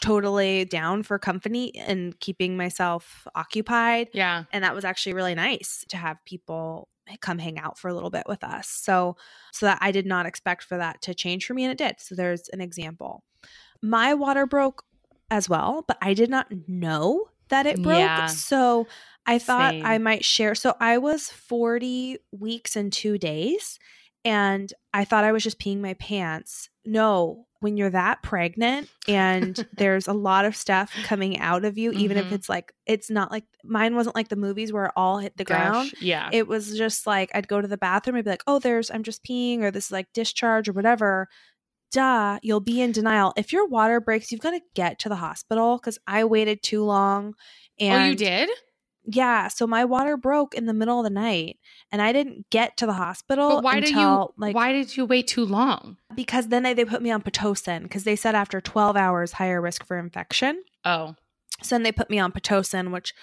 [0.00, 4.44] totally down for company and keeping myself occupied Yeah.
[4.52, 6.88] and that was actually really nice to have people
[7.20, 8.68] come hang out for a little bit with us.
[8.68, 9.16] So
[9.52, 11.96] so that i did not expect for that to change for me and it did.
[12.00, 13.24] So there's an example.
[13.82, 14.84] My water broke
[15.30, 17.98] as well but i did not know that it broke.
[17.98, 18.26] Yeah.
[18.26, 18.86] so
[19.26, 23.78] i thought i might share so i was 40 weeks and two days
[24.24, 29.66] and i thought i was just peeing my pants no when you're that pregnant and
[29.76, 32.32] there's a lot of stuff coming out of you even if Mhm.
[32.32, 35.44] it's like it's not like mine wasn't like the movies where it all hit the
[35.44, 36.28] ground Yeah.
[36.32, 39.04] it was just like I'd go to the bathroom and be like, oh, there's, I'm
[39.04, 41.28] just peeing or this is like discharge or whatever.
[41.92, 43.32] Duh, you'll be in denial.
[43.36, 46.84] If your water breaks, you've got to get to the hospital because I waited too
[46.84, 47.34] long.
[47.78, 48.48] And oh, you did?
[49.04, 49.48] Yeah.
[49.48, 51.58] So my water broke in the middle of the night
[51.90, 54.34] and I didn't get to the hospital But why until did you?
[54.46, 55.96] like, why did you wait too long?
[56.14, 59.60] because then they, they put me on Pitocin because they said after 12 hours, higher
[59.60, 60.62] risk for infection.
[60.84, 61.14] Oh.
[61.62, 63.14] So then they put me on Pitocin, which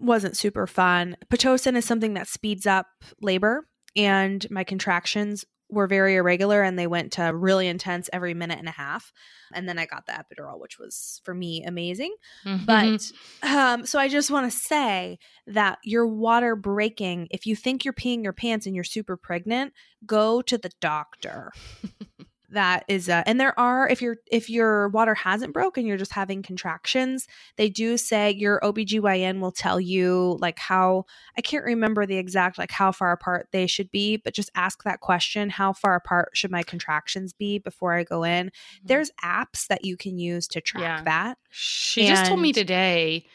[0.00, 1.16] wasn't super fun.
[1.32, 2.86] Pitocin is something that speeds up
[3.20, 8.58] labor, and my contractions were very irregular and they went to really intense every minute
[8.58, 9.10] and a half.
[9.54, 12.14] And then I got the epidural, which was for me amazing.
[12.44, 12.66] Mhm.
[12.66, 17.84] But um, so I just want to say that your water breaking, if you think
[17.84, 19.72] you're peeing your pants and you're super pregnant,
[20.04, 21.50] go to the doctor.
[22.52, 26.12] that is uh and there are if your if your water hasn't broken you're just
[26.12, 31.04] having contractions they do say your OBGYN will tell you like how
[31.36, 34.84] I can't remember the exact like how far apart they should be but just ask
[34.84, 38.50] that question how far apart should my contractions be before I go in?
[38.84, 41.02] There's apps that you can use to track Yeah.
[41.04, 43.26] that She just told me today,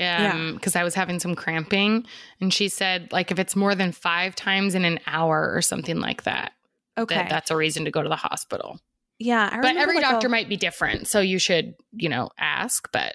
[0.00, 2.06] um, because I was having some cramping,
[2.40, 6.00] and she said like if it's more than five times in an hour or something
[6.00, 6.52] like that,
[6.98, 8.78] okay that that's a reason to go to the hospital.
[9.18, 12.30] yeah I But every like, doctor a- might be different, so you should you know
[12.38, 12.88] ask.
[12.92, 13.14] But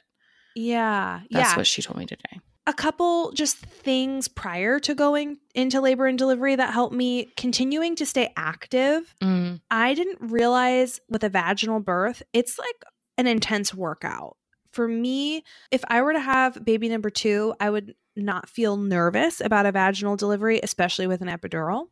[0.56, 2.40] yeah that's yeah what she told me today.
[2.66, 7.96] a couple just things prior to going into labor and delivery that helped me continuing
[7.96, 9.62] to stay active Mm.
[9.70, 12.84] I didn't realize with a vaginal birth, it's like
[13.18, 14.38] an intense workout.
[14.72, 19.42] For me, if I were to have baby number two, I would not feel nervous
[19.42, 21.88] about a vaginal delivery, especially with an epidural.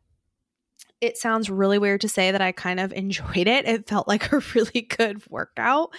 [1.00, 3.66] It sounds really weird to say that I kind of enjoyed it.
[3.66, 5.90] It felt like a really good workout.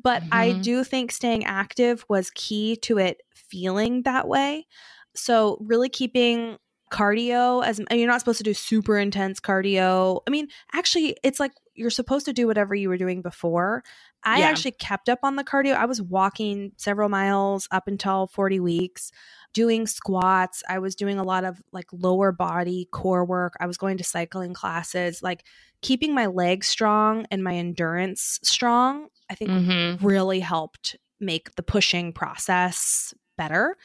[0.00, 0.62] But I Mhm.
[0.62, 4.66] do think staying active was key to it feeling that way.
[5.14, 6.58] So, really keeping
[6.92, 10.20] cardio as you're not supposed to do super intense cardio.
[10.26, 13.82] I mean, actually, it's like you're supposed to do whatever you were doing before.
[14.24, 14.42] I Yeah.
[14.42, 15.74] actually kept up on the cardio.
[15.74, 19.10] I was walking several miles up until 40 weeks,
[19.52, 20.62] doing squats.
[20.68, 23.54] I was doing a lot of like lower body core work.
[23.60, 25.46] I was going to cycling classes, like
[25.82, 29.08] keeping my legs strong and my endurance strong.
[29.30, 33.76] I think hmm really helped make the pushing process better.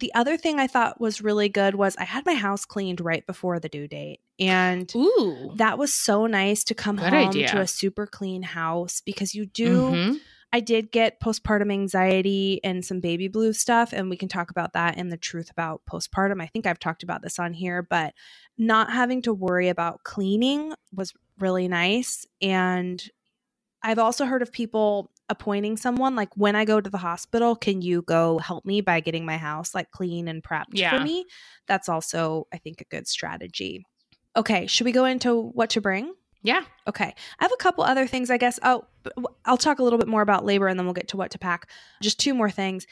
[0.00, 3.24] The other thing I thought was really good was I had my house cleaned right
[3.26, 4.20] before the due date.
[4.38, 5.52] And Ooh.
[5.56, 7.48] that was so nice to come Good home idea.
[7.48, 9.76] to a super clean house because you do.
[9.90, 10.20] Mhm.
[10.52, 14.72] I did get postpartum anxiety and some baby blue stuff, and we can talk about
[14.72, 16.42] that in the truth about postpartum.
[16.42, 18.14] I think I've talked about this on here, but
[18.58, 22.26] not having to worry about cleaning was really nice.
[22.42, 23.00] And
[23.82, 27.80] I've also heard of people appointing someone like when I go to the hospital, can
[27.80, 30.96] you go help me by getting my house like clean and prepped Yeah.
[30.98, 31.24] for me?
[31.66, 33.86] That's also, I think, a good strategy.
[34.36, 36.12] Okay, should we go into what to bring?
[36.42, 36.62] Yeah.
[36.88, 37.14] Okay.
[37.38, 38.58] I have a couple other things, I guess.
[38.62, 38.84] Oh,
[39.44, 41.38] I'll talk a little bit more about labor and then we'll get to what to
[41.38, 41.70] pack.
[42.02, 42.86] Just two more things.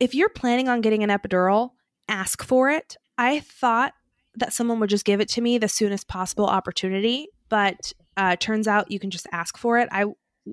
[0.00, 1.70] If you're planning on getting an epidural,
[2.08, 2.96] ask for it.
[3.16, 3.94] I thought
[4.34, 8.68] that someone would just give it to me the soonest possible opportunity, but uh, turns
[8.68, 9.88] out you can just ask for it.
[9.90, 10.04] I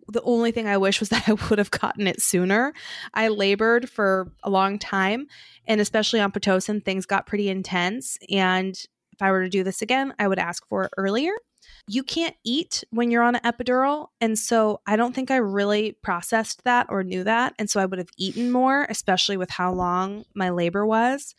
[0.07, 2.73] the only thing I wish was that I would have gotten it sooner.
[3.13, 5.27] I labored for a long time,
[5.67, 8.17] and especially on Pitocin, things got pretty intense.
[8.29, 8.75] And
[9.11, 11.31] if I were to do this again, I would ask for it earlier.
[11.87, 14.07] You can't eat when you're on an epidural.
[14.19, 17.53] And so I don't think I really processed that or knew that.
[17.59, 21.35] And so I would have eaten more, especially with how long my labor was.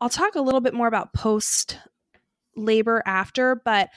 [0.00, 1.78] I'll talk a little bit more about post
[2.56, 3.90] labor after, but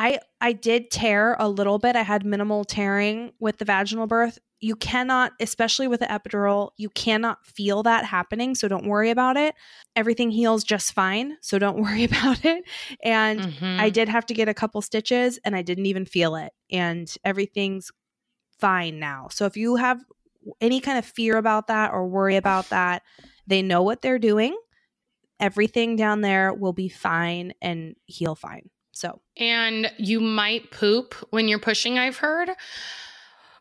[0.00, 1.94] I I did tear a little bit.
[1.94, 4.38] I had minimal tearing with the vaginal birth.
[4.58, 8.54] You cannot, especially with the epidural, you cannot feel that happening.
[8.54, 9.54] So don't worry about it.
[9.94, 11.36] Everything heals just fine.
[11.42, 12.64] So don't worry about it.
[13.04, 13.80] And Mhm.
[13.80, 16.52] I did have to get a couple stitches and I didn't even feel it.
[16.70, 17.90] And everything's
[18.58, 19.28] fine now.
[19.30, 20.02] So if you have
[20.62, 23.02] any kind of fear about that or worry about that,
[23.46, 24.58] they know what they're doing.
[25.38, 28.70] Everything down there will be fine and heal fine.
[28.92, 32.50] So, and you might poop when you're pushing, I've heard.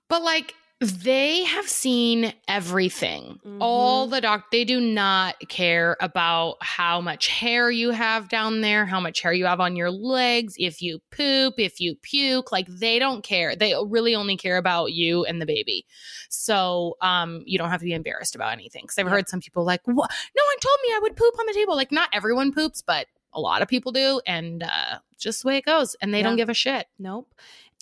[0.10, 3.38] But like they have seen everything.
[3.62, 4.12] All Mhm.
[4.12, 9.02] the doc they do not care about how much hair you have down there, how
[9.02, 12.98] much hair you have on your legs, if you poop, if you puke, like they
[12.98, 13.56] don't care.
[13.58, 15.86] They really only care about you and the baby.
[16.30, 19.12] So, um you don't have to be embarrassed about anything cuz I've Yeah.
[19.12, 20.10] heard some people like, "What?
[20.36, 23.08] No one told me I would poop on the table." Like not everyone poops, but
[23.34, 26.24] a lot of people do and uh just the way it goes and they Yeah.
[26.24, 27.34] don't give a shit, nope.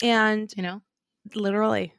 [0.04, 0.82] And you know?
[1.36, 1.94] literally,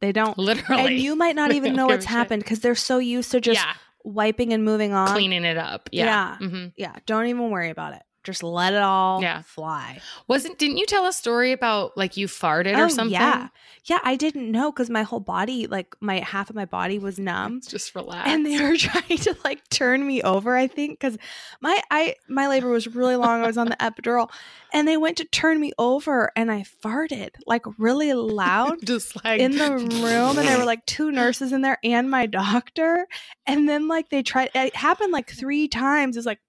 [0.00, 0.36] they don't.
[0.38, 0.86] Literally.
[0.86, 3.74] And you might not even know what's happened because they're so used to just yeah,
[4.04, 5.08] wiping and moving on.
[5.08, 5.88] cleaning it up.
[5.92, 6.36] Yeah.
[6.40, 6.72] Mhm.
[6.76, 8.02] Yeah, don't even worry about it.
[8.26, 9.42] Just let it all Yeah.
[9.42, 10.00] fly.
[10.28, 13.12] Wasn't didn't you tell a story about like you farted Oh, or something?
[13.12, 13.48] Yeah.
[13.84, 17.20] Yeah, I didn't know because my whole body, like my half of my body was
[17.20, 17.60] numb.
[17.66, 18.28] Just relax.
[18.28, 21.16] and they were trying to like turn me over i think because
[21.60, 24.28] my i my labor was really long i was on the epidural
[24.72, 29.40] and they went to turn me over and i farted like really loud just like
[29.40, 29.70] in the
[30.02, 33.06] room and there were like two nurses in there and my doctor
[33.46, 36.40] and then like they tried it happened like three times it's like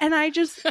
[0.00, 0.64] and i just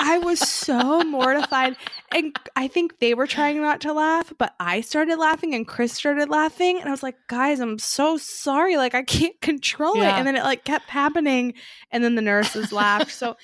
[0.00, 1.74] I was so mortified.
[2.14, 5.92] And I think they were trying not to laugh, but I started laughing and Chris
[5.92, 6.78] started laughing.
[6.78, 8.76] And I was like, guys, I'm so sorry.
[8.76, 10.06] Like, I can't control it.
[10.06, 11.54] And then it like kept happening.
[11.90, 13.10] And then the nurses laughed.
[13.10, 13.36] So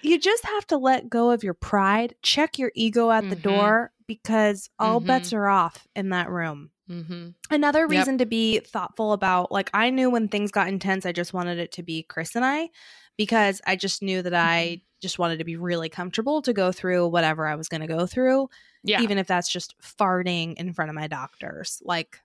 [0.00, 3.42] you just have to let go of your pride, check your ego at the Mhm.
[3.42, 5.06] door because all Mhm.
[5.06, 6.70] bets are off in that room.
[6.88, 7.34] Mhm.
[7.50, 7.90] Another Yep.
[7.90, 11.58] reason to be thoughtful about, like, I knew when things got intense, I just wanted
[11.58, 12.70] it to be Chris and I
[13.16, 14.48] because I just knew that Mm-hmm.
[14.48, 17.86] I just wanted to be really comfortable to go through whatever I was going to
[17.86, 18.48] go through,
[18.82, 19.00] Yeah.
[19.02, 21.80] even if that's just farting in front of my doctors.
[21.84, 22.20] Like,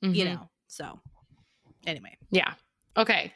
[0.00, 0.34] you Mhm.
[0.34, 1.00] know, so
[1.86, 2.54] anyway, Yeah.
[2.96, 3.32] Okay.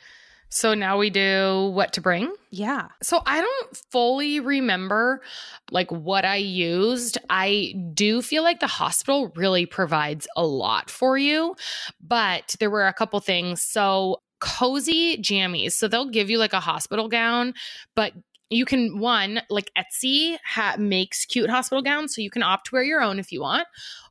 [0.50, 2.34] So now we do what to bring.
[2.50, 2.88] yeah.
[3.02, 5.22] So I don't fully remember
[5.70, 7.18] like what I used.
[7.30, 11.54] I do feel like the hospital really provides a lot for you,
[12.00, 13.62] but there were a couple things.
[13.62, 15.72] So cozy jammies.
[15.72, 17.54] So they'll give you like a hospital gown,
[17.94, 18.12] but
[18.48, 22.74] you can one like Etsy ha- makes cute hospital gowns, so you can opt to
[22.74, 23.68] wear your own if you want,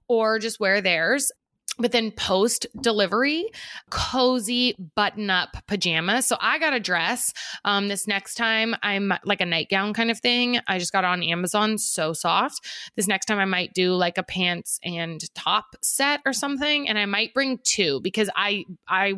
[0.08, 1.32] or just wear theirs.
[1.80, 3.50] But then post delivery,
[3.90, 6.26] cozy button up pajamas.
[6.26, 7.34] So I got a dress.
[7.64, 10.60] Um, this next time I'm like a nightgown kind of thing.
[10.68, 12.66] I just got on Amazon, so soft.
[12.96, 17.00] This next time I might do like a pants and top set or something, and
[17.00, 19.14] I might bring two because I I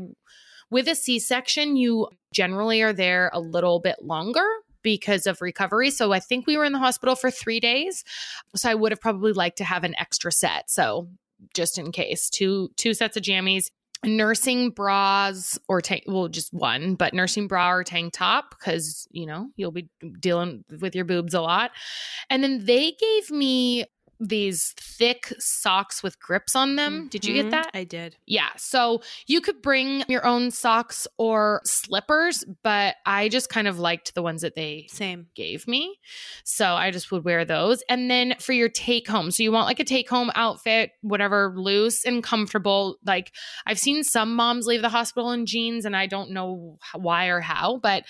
[0.69, 4.45] with a C-section you generally are there a little bit longer
[4.83, 5.91] because of recovery.
[5.91, 8.03] So I think we were in the hospital for three days.
[8.55, 10.69] So I would have probably liked to have an extra set.
[10.71, 11.07] So
[11.53, 13.65] just in case, two two sets of jammies,
[14.03, 19.25] nursing bras or tank well, just one, but nursing bra or tank top, because you
[19.25, 21.71] know, you'll be dealing with your boobs a lot.
[22.29, 23.85] And then they gave me
[24.23, 27.07] these thick socks with grips on them.
[27.09, 27.51] Did you get Mhm.
[27.51, 27.71] that?
[27.73, 28.17] I did.
[28.27, 28.49] Yeah.
[28.55, 34.13] So you could bring your own socks or slippers, but I just kind of liked
[34.13, 35.25] the ones that they Same.
[35.33, 35.97] gave me.
[36.43, 37.81] So I just would wear those.
[37.89, 41.55] And then for your take home, so you want like a take home outfit, whatever,
[41.57, 42.97] loose and comfortable.
[43.03, 43.31] Like
[43.65, 47.39] I've seen some moms leave the hospital in jeans, and I don't know why or
[47.41, 48.03] how, but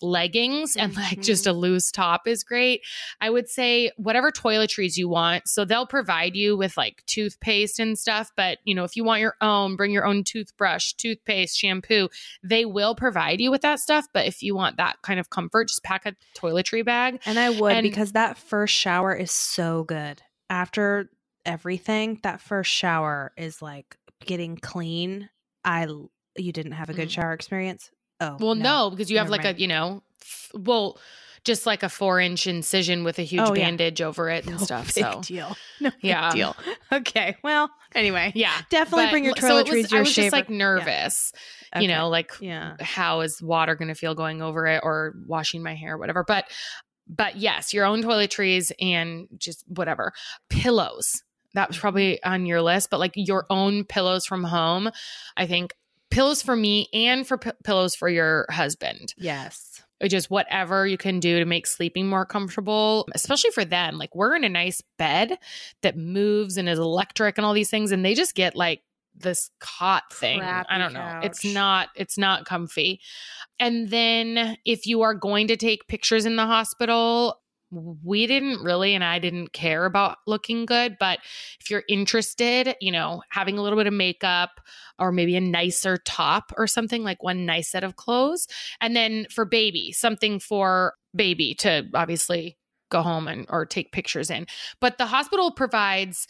[0.00, 2.80] leggings and like just a loose top is great.
[3.20, 5.46] I would say whatever toiletries you want.
[5.46, 8.30] So they'll provide you with like toothpaste and stuff.
[8.36, 12.08] But, you know, if you want your own, bring your own toothbrush, toothpaste, shampoo,
[12.42, 14.06] they will provide you with that stuff.
[14.12, 17.20] But if you want that kind of comfort, just pack a toiletry bag.
[17.26, 20.22] And I would And- because that first shower is so good.
[20.50, 21.10] After
[21.44, 25.28] everything, that first shower is like getting clean.
[25.64, 25.86] I
[26.36, 27.12] you didn't have a good Mm.
[27.12, 27.90] shower experience.
[28.20, 29.56] Oh Well, no, because you have Never like mind.
[29.58, 30.98] a, you know, f- well,
[31.48, 33.64] just like a four inch incision with a huge Oh, yeah.
[33.64, 34.94] bandage over it and No stuff.
[34.94, 35.56] big So, deal.
[35.80, 36.30] No big Yeah.
[36.30, 36.56] deal.
[36.92, 37.36] Okay.
[37.42, 38.52] Well, anyway, yeah.
[38.70, 39.82] definitely But- bring your so toiletries.
[39.82, 41.32] was, your I was just like shaver- nervous,
[41.74, 41.82] Okay.
[41.82, 42.76] you know, like Yeah.
[42.80, 46.22] how is water going to feel going over it or washing my hair, or whatever.
[46.22, 46.44] But,
[47.08, 50.12] but yes, your own toiletries and just whatever
[50.50, 51.22] pillows.
[51.54, 52.30] That was probably mm-hmm.
[52.32, 54.90] on your list, but like your own pillows from home.
[55.36, 55.72] I think
[56.10, 59.14] pillows for me and for p- pillows for your husband.
[59.16, 59.82] Yes.
[60.06, 63.98] Just whatever you can do to make sleeping more comfortable, especially for them.
[63.98, 65.38] Like we're in a nice bed
[65.82, 68.82] that moves and is electric and all these things, and they just get like
[69.16, 70.40] this cot thing.
[70.40, 71.20] I don't know.
[71.22, 73.00] It's not it's not comfy.
[73.58, 77.40] And then if you are going to take pictures in the hospital,
[77.70, 81.18] we didn't really and I didn't care about looking good, but
[81.60, 84.60] if you're interested, you know, having a little bit of makeup
[84.98, 88.48] or maybe a nicer top or something like one nice set of clothes
[88.80, 92.56] and then for baby, something for baby to obviously
[92.90, 94.46] go home and or take pictures in.
[94.80, 96.26] But the hospital provides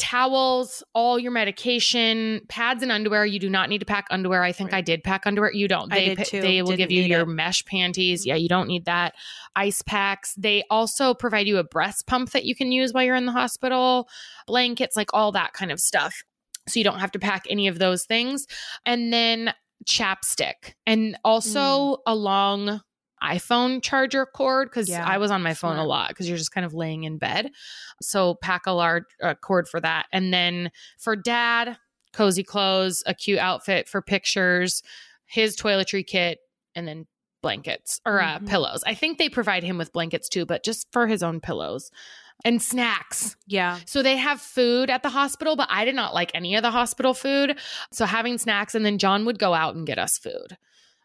[0.00, 3.26] towels, all your medication, pads and underwear.
[3.26, 4.42] You do not need to pack underwear.
[4.42, 4.78] I think Right.
[4.78, 5.52] I did pack underwear.
[5.52, 5.90] You don't.
[5.92, 7.26] They they will Didn't give you your it.
[7.26, 8.22] mesh panties.
[8.22, 8.28] Mm-hmm.
[8.28, 9.14] Yeah, you don't need that.
[9.54, 10.34] Ice packs.
[10.34, 13.32] They also provide you a breast pump that you can use while you're in the
[13.32, 14.08] hospital,
[14.46, 16.22] blankets, like all that kind of stuff.
[16.66, 18.46] So you don't have to pack any of those things.
[18.86, 19.52] And then
[19.86, 21.96] chapstick and also mm.
[22.06, 22.80] a long
[23.22, 26.52] iPhone charger cord because Yeah, I was on my phone a lot because you're just
[26.52, 27.50] kind of laying in bed.
[28.00, 30.06] So pack a large uh, cord for that.
[30.12, 31.76] And then for dad,
[32.12, 34.82] cozy clothes, a cute outfit for pictures,
[35.26, 36.38] his toiletry kit,
[36.74, 37.06] and then
[37.42, 38.48] blankets or uh, Mhm.
[38.48, 38.82] pillows.
[38.86, 41.90] I think they provide him with blankets too, but just for his own pillows
[42.44, 43.36] and snacks.
[43.46, 43.78] Yeah.
[43.86, 46.70] So they have food at the hospital, but I did not like any of the
[46.70, 47.58] hospital food.
[47.92, 50.56] So having snacks, and then John would go out and get us food.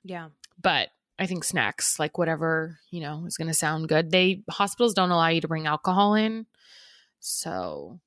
[0.04, 0.30] Yeah.
[0.62, 4.12] But I think snacks, like whatever, you know, is going to sound good.
[4.12, 6.46] They hospitals don't allow you to bring alcohol in.
[7.20, 8.00] So,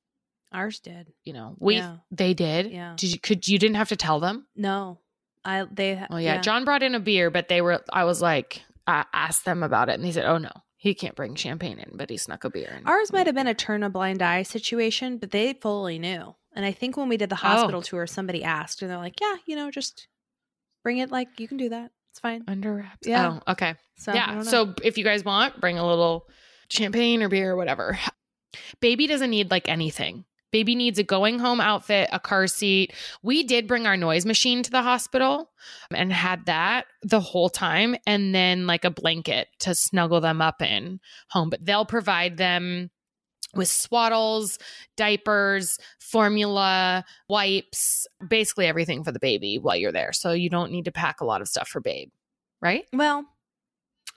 [0.51, 1.11] Ours did.
[1.23, 1.97] you know, we Yeah.
[2.11, 2.71] they did.
[2.71, 2.93] Yeah.
[2.97, 4.47] Did you could you didn't have to tell them?
[4.55, 4.99] No.
[5.45, 6.39] I they Oh yeah.
[6.41, 9.89] John brought in a beer, but they were I was like I asked them about
[9.89, 10.51] it and they said, "Oh no.
[10.75, 13.47] He can't bring champagne in, but he snuck a beer in." Ours might have been
[13.47, 16.35] a turn a blind eye situation, but they fully knew.
[16.55, 17.47] And I think when we did the Oh.
[17.47, 20.07] hospital tour, somebody asked, and they're like, "Yeah, you know, just
[20.83, 21.11] bring it.
[21.11, 21.91] Like you can do that.
[22.19, 23.07] It's fine." under wraps.
[23.07, 23.39] Yeah.
[23.47, 23.75] Oh, okay.
[23.97, 24.41] So yeah.
[24.41, 26.27] So if you guys want, bring a little
[26.69, 27.97] champagne or beer or whatever.
[28.81, 30.25] Baby doesn't need like anything.
[30.51, 32.93] Baby needs a going home outfit, a car seat.
[33.21, 35.51] We did bring our noise machine to the hospital
[35.93, 40.61] and had that the whole time, and then like a blanket to snuggle them up
[40.61, 40.99] in
[41.29, 41.49] home.
[41.49, 42.89] But they'll provide them
[43.55, 44.59] with swaddles,
[44.95, 50.13] diapers, formula, wipes, basically everything for the baby while you're there.
[50.13, 52.09] So you don't need to pack a lot of stuff for babe,
[52.61, 52.85] right?
[52.93, 53.25] well,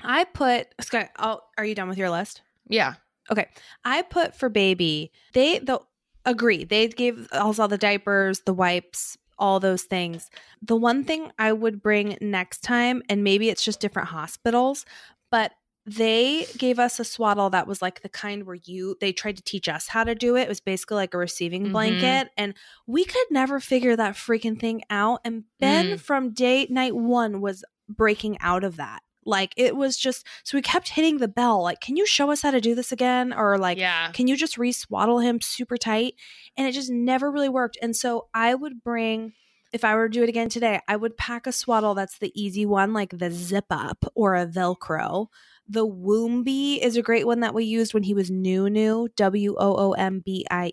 [0.03, 1.11] I put Scott.
[1.19, 2.43] Are you done with your list?
[2.69, 2.95] Yeah.
[3.31, 3.47] Okay.
[3.85, 5.13] I put for baby.
[5.33, 5.81] They the
[6.25, 6.65] agree.
[6.65, 10.31] They gave us all the diapers, the wipes, all those things.
[10.63, 14.85] The one thing I would bring next time, and maybe it's just different hospitals,
[15.31, 15.53] but
[15.85, 19.43] they gave us a swaddle that was like the kind where you they tried to
[19.43, 20.43] teach us how to do it.
[20.43, 21.73] It was basically like a receiving Mhm.
[21.73, 22.55] blanket, and
[22.87, 25.21] we could never figure that freaking thing out.
[25.25, 26.01] And Ben Mm.
[26.01, 29.03] from day night one was breaking out of that.
[29.25, 32.43] Like it was just so we kept hitting the bell, like, can you show us
[32.43, 33.33] how to do this again?
[33.33, 34.11] Or like yeah.
[34.13, 36.15] can you just re-swaddle him super tight
[36.57, 39.33] and it just never really worked and so i would bring
[39.73, 42.33] if i were to do it again today i would pack a swaddle that's the
[42.41, 45.27] easy one like the zip up or a velcro.
[45.69, 50.73] The woombie is a great one that we used when he was new new w-o-o-m-b-i-e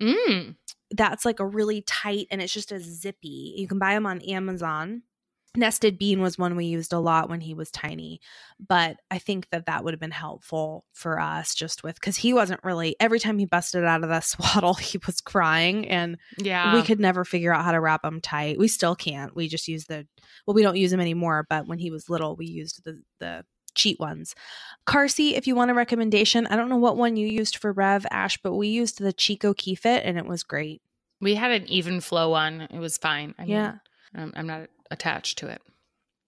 [0.00, 0.54] Mm.
[0.92, 3.54] that's like a really tight and it's just a zippy.
[3.56, 5.02] You can buy them on amazon
[5.58, 8.20] nested bean was one we used a lot when he was tiny
[8.66, 12.32] but i think that that would have been helpful for us just with because he
[12.32, 16.74] wasn't really every time he busted out of that swaddle he was crying and Yeah.
[16.74, 19.68] we could never figure out how to wrap him tight we still can't we just
[19.68, 20.06] use the
[20.46, 23.44] well we don't use them anymore but when he was little we used the the
[23.74, 24.34] cheat ones
[24.86, 28.06] Carsey, if you want a recommendation i don't know what one you used for rev
[28.10, 30.80] ash but we used the Chicco KeyFit and it was great
[31.20, 32.60] we had an Evenflo one.
[32.70, 33.34] It was fine.
[33.38, 33.74] I mean, yeah
[34.14, 35.60] I'm, I'm not attached to it.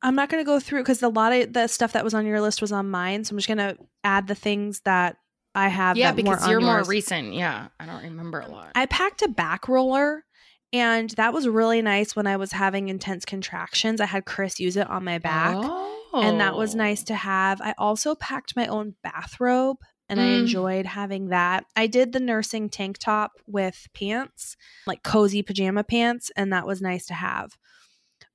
[0.02, 2.24] I'm not going to go through because a lot of the stuff that was on
[2.26, 3.24] your list was on mine.
[3.24, 5.16] So I'm just going to add the things that
[5.54, 5.96] I have.
[5.96, 6.88] yeah, because you're more yours.
[6.88, 7.34] recent.
[7.34, 8.70] Yeah, I don't remember a lot.
[8.74, 10.24] I packed a back roller
[10.72, 14.00] and that was really nice when I was having intense contractions.
[14.00, 15.56] I had Chris use it on my back
[16.14, 16.78] and that was Oh.
[16.78, 17.60] nice to have.
[17.60, 19.76] I also packed my own bathrobe
[20.08, 20.40] and I Mm.
[20.40, 21.64] enjoyed having that.
[21.76, 24.56] I did the nursing tank top with pants,
[24.86, 27.50] like cozy pajama pants, and that was nice to have.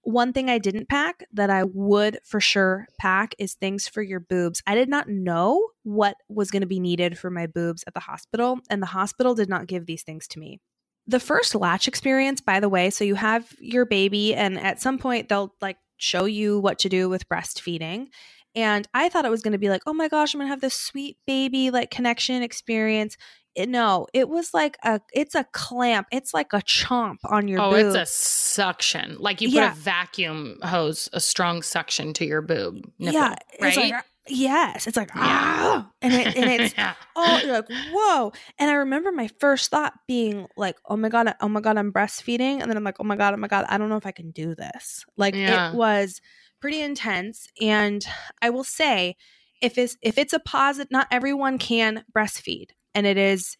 [0.05, 4.19] One thing I didn't pack that I would for sure pack is things for your
[4.19, 4.61] boobs.
[4.67, 7.99] I did not know what was going to be needed for my boobs at the
[8.01, 10.59] hospital, and the hospital did not give these things to me.
[11.07, 14.99] The first latch experience, by the way, so you have your baby, and at some
[14.99, 18.05] point they'll like show you what to do with breastfeeding.
[18.53, 20.51] And I thought it was going to be like, oh my gosh, I'm going to
[20.51, 23.17] have this sweet baby like connection experience.
[23.55, 26.07] It- no, it was like a, it's a clamp.
[26.11, 27.85] It's like a chomp on your oh, boob.
[27.87, 29.17] it's a suction.
[29.19, 29.71] Like you put Yeah.
[29.71, 32.91] a vacuum hose, a strong suction to your boob.
[32.99, 33.77] Nipple, yeah, right?
[33.77, 33.93] like
[34.27, 36.93] yes, it's like ah, and it, and it's Yeah.
[37.15, 38.33] oh, you're like whoa.
[38.59, 41.93] And I remember my first thought being like, oh my god, oh my god, I'm
[41.93, 44.05] breastfeeding, and then I'm like, oh my god, oh my god, I don't know if
[44.05, 45.05] I can do this.
[45.15, 45.69] Like Yeah.
[45.71, 46.21] it was
[46.59, 48.05] pretty intense, and
[48.41, 49.15] I will say,
[49.61, 53.57] if it's if it's a positive, not everyone can breastfeed, and it is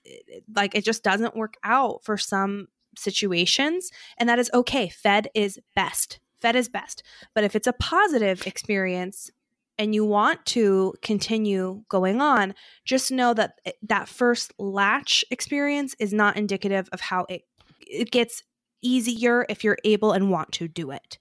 [0.55, 2.67] like it just doesn't work out for some
[2.97, 4.89] situations, and that is okay.
[4.89, 6.19] Fed is best.
[6.41, 7.03] Fed is best.
[7.35, 9.29] But if it's a positive experience
[9.77, 12.55] and you want to continue going on,
[12.85, 17.41] just know that eh, that first latch experience is not indicative of how it
[17.85, 18.41] it gets
[18.81, 21.17] easier if you're able and want to do it.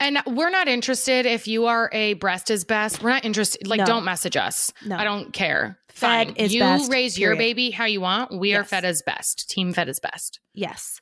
[0.00, 3.02] And we're not interested if you are a breast is best.
[3.02, 3.66] We're not interested.
[3.66, 3.86] Like, No.
[3.86, 4.72] don't message us.
[4.84, 4.96] No.
[4.96, 5.78] I don't care.
[5.88, 6.36] Fed Fine.
[6.36, 7.38] is you best, You raise your period.
[7.38, 8.38] baby how you want.
[8.38, 9.50] We are fed as best.
[9.50, 10.38] Team fed is best.
[10.54, 11.00] Yes.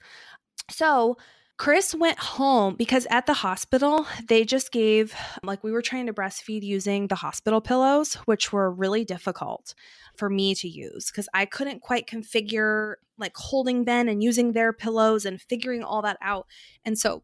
[0.70, 1.18] So
[1.58, 6.12] Chris went home because at the hospital, they just gave, like, we were trying to
[6.14, 9.74] breastfeed using the hospital pillows, which were really difficult
[10.16, 14.72] for me to use because I couldn't quite configure, like, holding Ben and using their
[14.72, 16.46] pillows and figuring all that out.
[16.84, 17.22] And so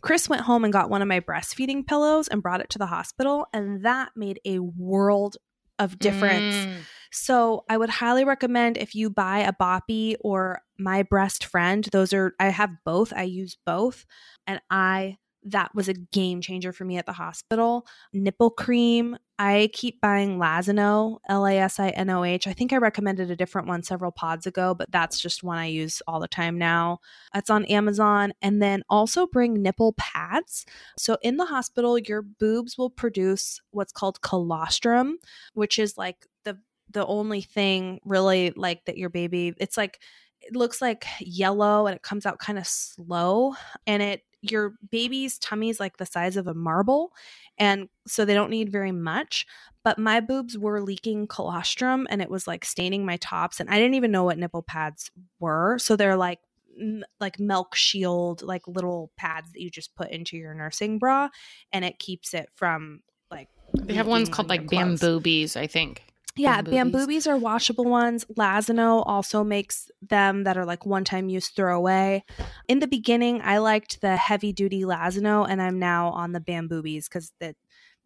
[0.00, 2.86] Chris went home and got one of my breastfeeding pillows and brought it to the
[2.86, 3.46] hospital.
[3.52, 5.36] And that made a world
[5.78, 6.54] of difference.
[6.54, 6.74] Mm.
[7.10, 11.84] So I would highly recommend if you buy a Boppy or My Breast Friend.
[11.90, 13.12] Those are I have both.
[13.14, 14.04] I use both,
[14.46, 15.16] and I
[15.50, 17.86] that was a game changer for me at the hospital.
[18.12, 19.16] Nipple cream.
[19.38, 22.46] I keep buying Lansinoh, L A S I N O H.
[22.46, 25.66] I think I recommended a different one several pods ago, but that's just one I
[25.66, 26.98] use all the time now.
[27.34, 28.32] It's on Amazon.
[28.42, 30.66] And then also bring nipple pads.
[30.96, 35.18] So in the hospital, your boobs will produce what's called colostrum,
[35.54, 36.58] which is like the
[36.90, 40.00] the only thing really like that your baby it's like
[40.40, 43.54] it looks like yellow and it comes out kind of slow
[43.86, 47.12] and it your baby's tummy is like the size of a marble
[47.58, 49.46] and so they don't need very much
[49.84, 53.76] but my boobs were leaking colostrum and it was like staining my tops and i
[53.76, 55.10] didn't even know what nipple pads
[55.40, 56.38] were so they're like
[56.80, 61.28] m- like milk shield like little pads that you just put into your nursing bra
[61.72, 66.04] and it keeps it from like They have ones called on like bamboobies, I think.
[66.38, 66.92] Yeah, Bamboobies.
[66.92, 68.24] bamboobies are washable ones.
[68.36, 72.24] Lansinoh also makes them that are like one time use throwaway.
[72.68, 77.04] In the beginning, I liked the heavy duty Lansinoh, and I'm now on the bamboobies
[77.04, 77.56] because that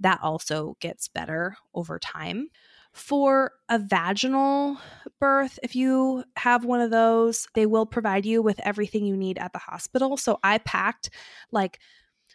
[0.00, 2.48] that also gets better over time.
[2.92, 4.76] For a vaginal
[5.18, 9.38] birth, if you have one of those, they will provide you with everything you need
[9.38, 10.18] at the hospital.
[10.18, 11.08] So I packed
[11.50, 11.78] like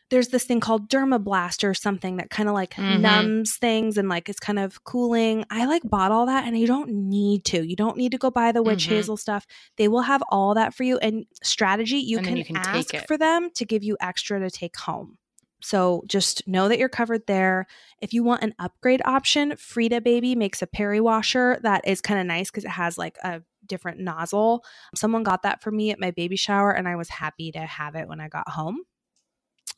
[0.09, 3.01] there's this thing called Dermoplast or something that kind of like Mhm.
[3.01, 5.43] numbs things and like it's kind of cooling.
[5.49, 7.67] I like bought all that and you don't need to.
[7.67, 8.89] You don't need to go buy the witch Mhm.
[8.89, 9.45] hazel stuff.
[9.75, 12.93] They will have all that for you and strategy you And can, you can take
[12.93, 15.17] ask for them to give you extra to take home.
[15.61, 17.65] So just know that you're covered there.
[17.99, 22.19] If you want an upgrade option, Frida Baby makes a peri washer that is kind
[22.19, 24.63] of nice because it has like a different nozzle.
[24.95, 27.95] Someone got that for me at my baby shower and I was happy to have
[27.95, 28.81] it when I got home.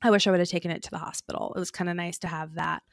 [0.02, 1.54] I wish I would have taken it to the hospital.
[1.56, 2.84] It was kind of nice to have that.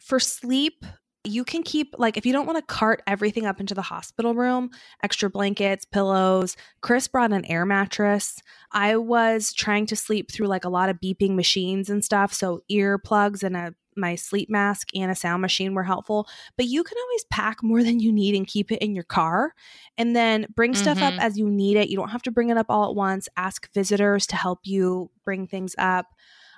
[0.00, 0.84] For sleep,
[1.24, 4.34] you can keep like if you don't want to cart everything up into the hospital
[4.34, 4.70] room,
[5.02, 6.56] extra blankets, pillows.
[6.80, 8.40] Chris brought an air mattress.
[8.72, 12.60] I was trying to sleep through like a lot of beeping machines and stuff, so
[12.70, 16.96] earplugs and a my sleep mask and a sound machine were helpful, but you can
[17.02, 19.54] always pack more than you need and keep it in your car
[19.98, 21.18] and then bring stuff up Mhm.
[21.18, 21.88] as you need it.
[21.88, 23.28] You don't have to bring it up all at once.
[23.36, 26.06] Ask visitors to help you bring things up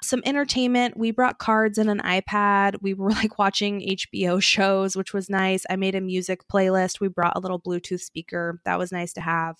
[0.02, 0.96] some entertainment.
[0.96, 2.76] We brought cards and an iPad.
[2.82, 5.64] We were like watching HBO shows, which was nice.
[5.68, 7.00] I made a music playlist.
[7.00, 8.60] We brought a little Bluetooth speaker.
[8.64, 9.56] That was nice to have.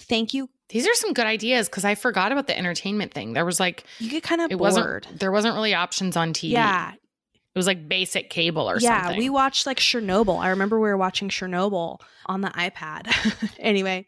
[0.00, 0.48] Thank you.
[0.70, 3.32] These are some good ideas because I forgot about the entertainment thing.
[3.32, 4.60] There was like You get kind of it bored.
[4.72, 6.50] wasn't there wasn't really options on TV.
[6.52, 6.92] Yeah.
[6.92, 9.18] It was like basic cable or yeah, something.
[9.18, 10.38] we watched like Chernobyl.
[10.38, 13.10] I remember we were watching Chernobyl on the iPad.
[13.58, 14.06] anyway,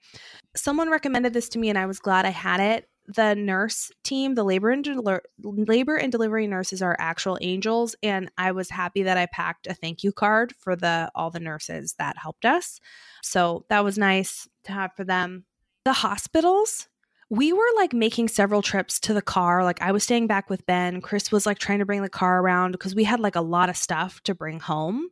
[0.54, 2.88] someone recommended this to me and I was glad I had it.
[3.06, 8.30] The nurse team, the labor and del- labor and delivery nurses are actual angels and
[8.38, 11.94] I was happy that I packed a thank you card for the all the nurses
[11.98, 12.80] that helped us.
[13.22, 15.44] So that was nice to have for them.
[15.84, 16.88] The hospitals,
[17.28, 19.64] we were like making several trips to the car.
[19.64, 21.00] Like I was staying back with Ben.
[21.00, 23.68] Chris was like trying to bring the car around because we had like a lot
[23.68, 25.08] of stuff to bring home.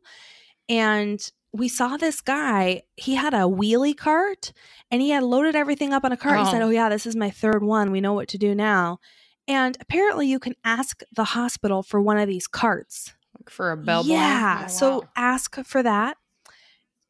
[0.69, 1.19] And
[1.53, 4.53] we saw this guy, he had a wheelie cart
[4.89, 6.39] and he had loaded everything up on a cart.
[6.39, 6.67] He said, Oh.
[6.67, 7.91] Oh, yeah, this is my third one.
[7.91, 8.99] We know what to do now.
[9.47, 13.13] And apparently, you can ask the hospital for one of these carts.
[13.37, 14.05] Like for a bell.
[14.05, 14.63] Yeah.
[14.65, 16.17] Oh, So ask for that.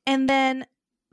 [0.08, 0.66] And then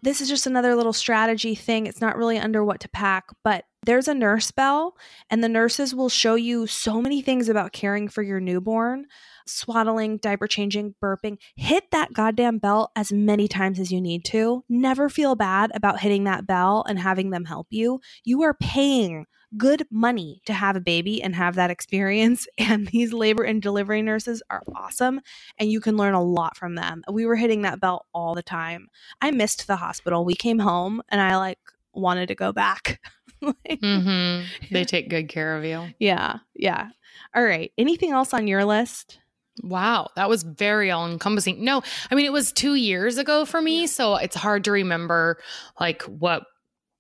[0.03, 1.87] this is just another little strategy thing.
[1.87, 4.97] It's not really under what to pack, but there's a nurse bell,
[5.31, 9.07] and the nurses will show you so many things about caring for your newborn
[9.49, 11.39] swaddling, diaper changing, burping.
[11.57, 14.65] Hit that goddamn bell as many times as you need to.
[14.69, 18.01] Never feel bad about hitting that bell and having them help you.
[18.25, 19.27] You are paying
[19.57, 22.47] good money to have a baby and have that experience.
[22.59, 25.21] And these labor and delivery nurses are awesome
[25.59, 27.03] and you can learn a lot from them.
[27.11, 28.89] We were hitting that bell all the time.
[29.23, 30.25] I missed the hospital.
[30.25, 31.59] We came home and I like
[31.95, 33.01] wanted to go back.
[33.41, 34.47] Like, Mhm.
[34.73, 35.95] They take good care of you.
[36.01, 36.89] Yeah, yeah.
[37.37, 37.71] All right.
[37.79, 39.21] Anything else on your list?
[39.63, 41.65] Wow, that was very all encompassing.
[41.65, 45.39] No, I mean it was 2 years ago for me, so it's hard to remember
[45.81, 46.45] like what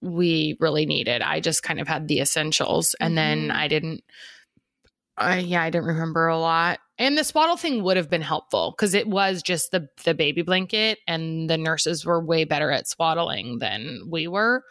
[0.00, 1.22] we really needed.
[1.22, 3.54] I just kind of had the essentials and then Mhm.
[3.54, 4.04] I didn't
[5.16, 6.78] I yeah, I didn't remember a lot.
[6.96, 10.42] And the swaddle thing would have been helpful because it was just the the baby
[10.42, 14.62] blanket and the nurses were way better at swaddling than we were.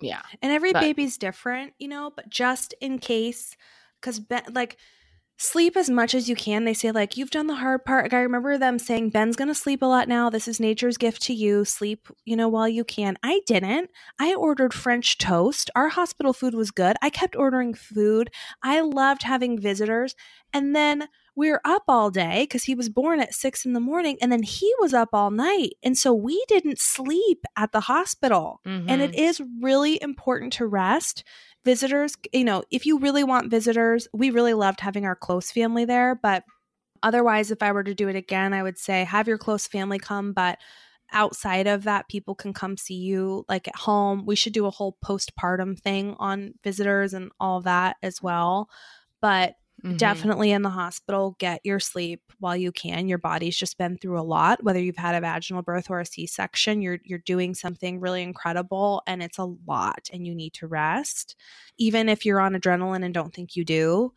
[0.00, 0.20] Yeah.
[0.42, 3.56] And every But- baby's different, you know, but just in case,
[4.00, 4.20] because
[4.52, 4.76] like
[5.38, 6.64] sleep as much as you can.
[6.64, 8.04] They say, like, you've done the hard part.
[8.04, 10.30] Like, I remember them saying, Ben's going to sleep a lot now.
[10.30, 11.64] This is nature's gift to you.
[11.64, 13.16] Sleep, you know, while you can.
[13.22, 13.90] I didn't.
[14.20, 15.68] I ordered French toast.
[15.74, 16.96] Our hospital food was good.
[17.02, 18.30] I kept ordering food.
[18.62, 20.14] I loved having visitors.
[20.54, 23.80] And then we were up all day because he was born at six in the
[23.80, 24.18] morning.
[24.20, 25.72] And then he was up all night.
[25.82, 28.60] And so we didn't sleep at the hospital.
[28.64, 29.00] And Mm-hmm.
[29.00, 31.24] it is really important to rest.
[31.64, 35.84] Visitors, you know, if you really want visitors, we really loved having our close family
[35.84, 36.18] there.
[36.20, 36.44] But
[37.02, 39.98] otherwise, if I were to do it again, I would say have your close family
[39.98, 40.32] come.
[40.32, 40.58] But
[41.12, 44.24] outside of that, people can come see you like at home.
[44.26, 48.68] We should do a whole postpartum thing on visitors and all that as well.
[49.20, 49.54] But
[49.84, 50.32] Mhm.
[50.32, 53.08] definitely in the hospital get your sleep while you can.
[53.08, 56.06] Your body's just been through a lot whether you've had a vaginal birth or a
[56.06, 60.66] c-section you're you're doing something really incredible and it's a lot and you need to
[60.66, 61.36] rest.
[61.78, 64.12] Even if you're on adrenaline and don't think you do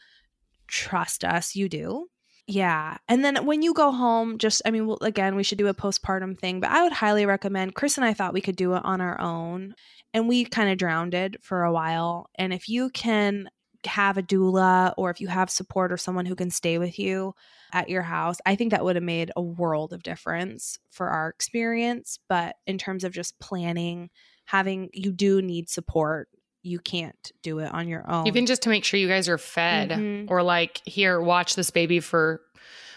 [0.67, 2.09] trust us you do.
[2.47, 5.67] Yeah and then when you go home just i mean well, again we should do
[5.67, 8.75] a postpartum thing but i would highly recommend chris and i thought we could do
[8.75, 9.73] it on our own
[10.13, 13.49] and we kind of drowned it for a while and if you can
[13.85, 17.33] have a doula or if you have support or someone who can stay with you
[17.73, 21.29] at your house, I think that would have made a world of difference for our
[21.29, 22.19] experience.
[22.27, 24.09] But in terms of just planning,
[24.45, 26.29] having you do need support.
[26.61, 28.25] You can't do it on your own.
[28.25, 30.25] Even just to make sure you guys are fed Mhm.
[30.31, 32.41] or like here watch this baby for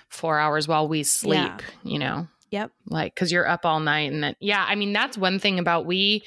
[0.08, 1.58] 4 hours while we sleep, Yeah.
[1.84, 2.28] you know.
[2.50, 2.70] Yep.
[2.86, 5.86] Like cuz you're up all night and then yeah, I mean that's one thing about
[5.86, 6.22] we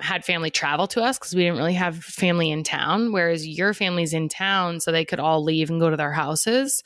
[0.00, 3.72] had family travel to us cuz we didn't really have family in town whereas your
[3.72, 6.82] family's in town so they could all leave and go to their houses,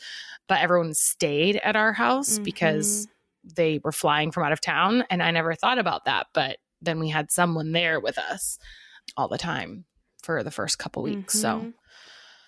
[0.46, 3.08] but everyone stayed at our house because
[3.44, 7.00] they were flying from out of town and I never thought about that, but then
[7.00, 8.58] we had someone there with us
[9.16, 9.86] all the time
[10.22, 11.38] for the first couple weeks.
[11.38, 11.72] So Mhm.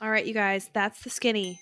[0.02, 1.58] all right, you guys, that's the skinny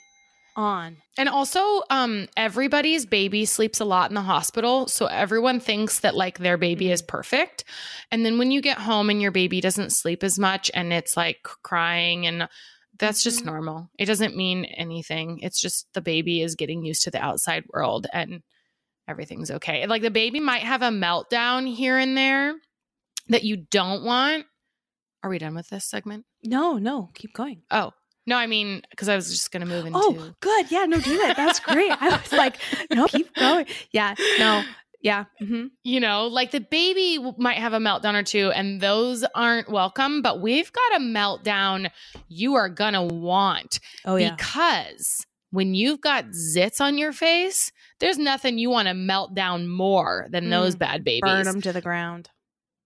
[0.59, 0.97] on.
[1.17, 4.89] And also, um, everybody's baby sleeps a lot in the hospital.
[4.89, 7.65] So everyone thinks that like their baby is perfect.
[8.11, 11.17] And then when you get home and your baby doesn't sleep as much and it's
[11.17, 12.49] like crying and
[12.99, 13.47] that's just Mhm.
[13.47, 13.91] normal.
[13.99, 15.39] It doesn't mean anything.
[15.41, 18.43] It's just the baby is getting used to the outside world and
[19.07, 19.87] everything's okay.
[19.87, 22.57] Like the baby might have a meltdown here and there
[23.29, 24.47] that you don't want.
[25.23, 26.27] Are we done with this segment?
[26.43, 27.63] No, no, keep going.
[27.71, 27.93] Oh,
[28.29, 29.99] no, I mean, because I was just going to move into.
[30.01, 30.71] Oh, good.
[30.71, 31.37] Yeah, no, do that.
[31.37, 31.91] That's great.
[31.91, 32.57] I was like,
[32.95, 33.67] no, keep going.
[33.91, 34.63] Yeah, no,
[35.01, 35.25] yeah.
[35.39, 39.71] hmm you know, like the baby might have a meltdown or two, and those aren't
[39.71, 41.91] welcome, but we've got a meltdown
[42.29, 44.35] you are gonna want Oh yeah.
[44.37, 49.67] because when you've got zits on your face, there's nothing you want to melt down
[49.67, 50.79] more than those Mm.
[50.81, 51.23] bad babies.
[51.23, 52.29] Burn them to the ground.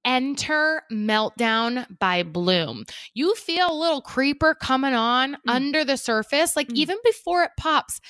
[0.05, 2.85] Enter Meltdown by Blume.
[3.15, 5.39] You feel a little creeper coming on Mm.
[5.47, 6.77] under the surface, like Mm.
[6.77, 8.01] even before it pops.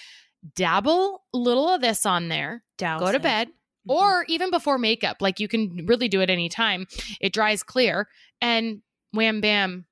[0.57, 3.23] dabble a little of this on there, Douse go to it.
[3.23, 3.95] bed, Mhm.
[3.95, 5.19] or even before makeup.
[5.21, 6.87] Like you can really do it anytime.
[7.21, 8.09] It dries clear
[8.41, 8.83] and
[9.13, 9.87] wham bam,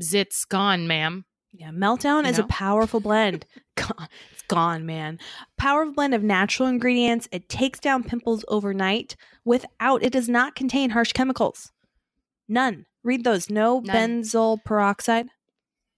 [0.00, 1.24] zits gone, ma'am.
[1.58, 3.46] Yeah, Meltdown You is a powerful blend.
[4.32, 5.18] It's gone, man.
[5.58, 7.28] Powerful blend of natural ingredients.
[7.32, 11.72] It takes down pimples overnight without, it does not contain harsh chemicals.
[12.48, 12.86] None.
[13.02, 13.48] Read those.
[13.50, 14.22] No None.
[14.22, 15.28] benzoyl peroxide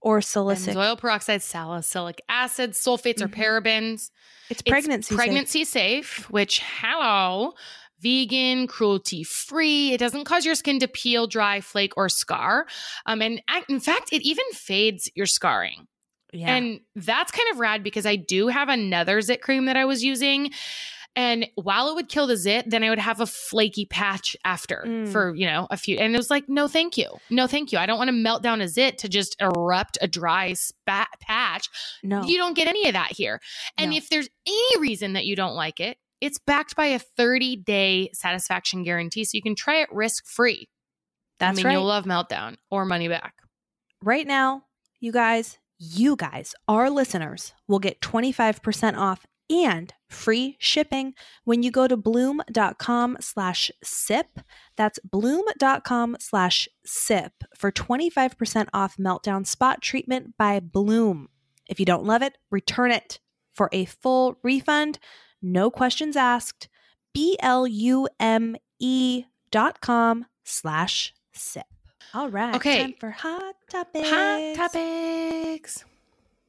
[0.01, 0.73] or silicic.
[0.73, 3.35] Benzoyl peroxide, salicylic acid, sulfates, or Mhm.
[3.35, 4.11] parabens.
[4.49, 5.09] it's It's pregnancy.
[5.09, 5.17] safe.
[5.17, 7.53] pregnancy safe, which hello,
[8.01, 9.91] vegan, cruelty free.
[9.93, 12.65] It doesn't cause your skin to peel, dry, flake, or scar.
[13.05, 15.87] Um, and in fact, it even fades your scarring.
[16.31, 16.53] Yeah.
[16.55, 20.03] And that's kind of rad because I do have another zit cream that I was
[20.03, 20.51] using.
[21.15, 24.83] And while it would kill the zit, then I would have a flaky patch after
[24.87, 25.11] Mm.
[25.11, 25.97] for, you know, a few.
[25.97, 27.09] And it was like, no, thank you.
[27.31, 27.79] No, thank you.
[27.79, 31.67] I don't want to melt down a zit to just erupt a dry spat patch.
[32.03, 32.23] no.
[32.23, 33.41] You don't get any of that here.
[33.77, 33.97] And No.
[33.97, 38.09] if there's any reason that you don't like it, it's backed by a 30 day
[38.13, 39.23] satisfaction guarantee.
[39.23, 40.69] So you can try it risk free.
[41.39, 41.73] That's I mean, right.
[41.73, 43.35] you'll love Meltdown or money back.
[44.03, 44.63] right now,
[44.99, 51.13] you guys, you guys, our listeners, will get 25% off and free shipping
[51.43, 54.39] when you go to blume.com slash sip.
[54.75, 61.29] That's blume.com slash sip for 25% off Meltdown Spot Treatment by Blume.
[61.67, 63.19] If you don't love it, return it
[63.53, 64.99] for a full refund.
[65.41, 66.67] No questions asked.
[67.13, 71.65] B L U M E dot com slash sip.
[72.13, 72.55] All right.
[72.55, 72.81] Okay.
[72.81, 74.09] Time for hot topics.
[74.09, 75.85] Hot topics.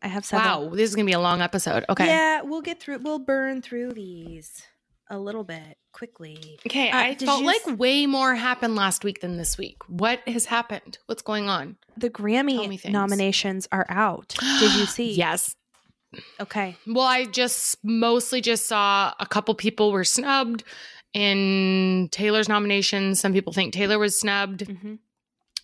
[0.03, 0.69] I have several.
[0.71, 1.85] Wow, this is gonna be a long episode.
[1.89, 2.07] Okay.
[2.07, 2.99] Yeah, we'll get through.
[3.01, 4.63] We'll burn through these
[5.11, 6.59] a little bit quickly.
[6.67, 9.77] Okay, Uh, I felt like s- way more happened last week than this week.
[9.89, 10.99] What has happened?
[11.07, 11.77] What's going on?
[11.97, 14.37] The Grammy nominations are out.
[14.61, 15.13] Did you see?
[15.13, 15.55] Yes.
[16.41, 16.77] Okay.
[16.87, 20.65] Well, I just mostly just saw a couple people were snubbed
[21.13, 23.15] in Taylor's nomination.
[23.15, 24.95] Some people think Taylor was snubbed hmm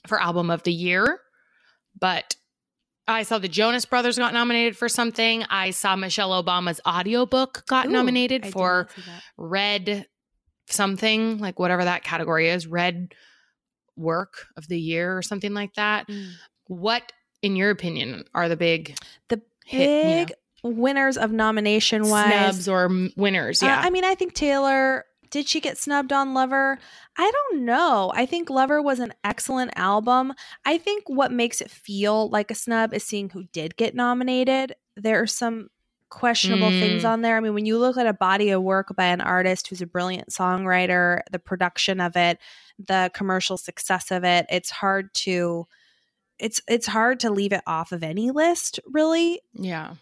[0.06, 1.18] for album of the year,
[1.98, 2.36] but
[3.08, 5.44] I saw the Jonas Brothers got nominated for something.
[5.50, 8.88] I saw Michelle Obama's audiobook got nominated for
[9.36, 10.06] red
[10.68, 13.14] something, like whatever that category is, red
[13.96, 16.08] work of the year or something like that.
[16.08, 16.32] Mm.
[16.66, 18.96] What, in your opinion, are the big
[19.28, 20.32] The hit, you know, big
[20.78, 22.26] winners of nomination wise.
[22.26, 23.62] snubs or m- winners?
[23.62, 23.80] Uh, Yeah.
[23.84, 25.04] I mean, I think Taylor.
[25.32, 26.78] Did she get snubbed on Lover?
[27.18, 28.12] I don't know.
[28.14, 30.32] I think Lover was an excellent album.
[30.64, 34.76] I think what makes it feel like a snub is seeing who did get nominated.
[34.96, 35.68] There are some
[36.10, 36.80] questionable Mm.
[36.80, 37.36] things on there.
[37.36, 39.86] I mean, when you look at a body of work by an artist who's a
[39.86, 42.38] brilliant songwriter, the production of it,
[42.78, 45.66] the commercial success of it, it's hard to
[46.38, 49.40] it's it's hard to leave it off of any list, really.
[49.54, 49.94] yeah.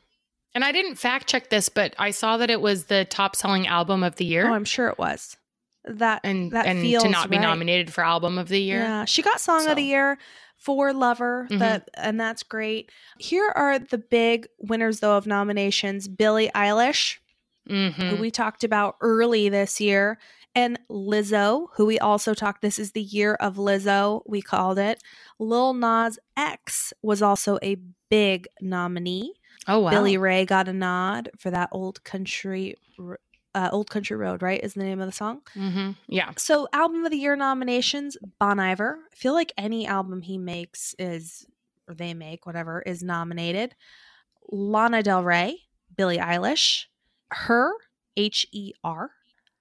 [0.56, 3.66] And I didn't fact check this, but I saw that it was the top selling
[3.66, 4.48] album of the year.
[4.48, 5.36] Oh, I'm sure it was.
[5.84, 7.42] That and that and to not be right.
[7.42, 8.78] nominated for album of the year.
[8.78, 10.16] Yeah, she got song of the year
[10.56, 11.58] for Lover, Mhm.
[11.58, 12.90] that and that's great.
[13.18, 17.18] Here are the big winners though of nominations: Billie Eilish,
[17.68, 17.92] Mhm.
[17.92, 20.18] who we talked about early this year,
[20.54, 22.62] and Lizzo, who we also talked.
[22.62, 24.22] This is the year of Lizzo.
[24.26, 25.02] We called it.
[25.38, 27.76] Lil Nas X was also a
[28.10, 29.34] big nominee.
[29.66, 29.90] Oh wow.
[29.90, 32.76] Billy Ray got a nod for that old country.
[33.56, 34.60] Uh, Old Country Road, right?
[34.64, 35.42] Is the name of the song.
[35.52, 36.32] hmm Yeah.
[36.36, 38.98] So, album of the year nominations: Bon Iver.
[39.12, 41.46] I feel like any album he makes is,
[41.86, 43.76] or they make, whatever, is nominated.
[44.50, 45.60] Lana Del Rey,
[45.96, 46.86] Billie Eilish,
[47.30, 47.72] Her,
[48.16, 49.12] H E R,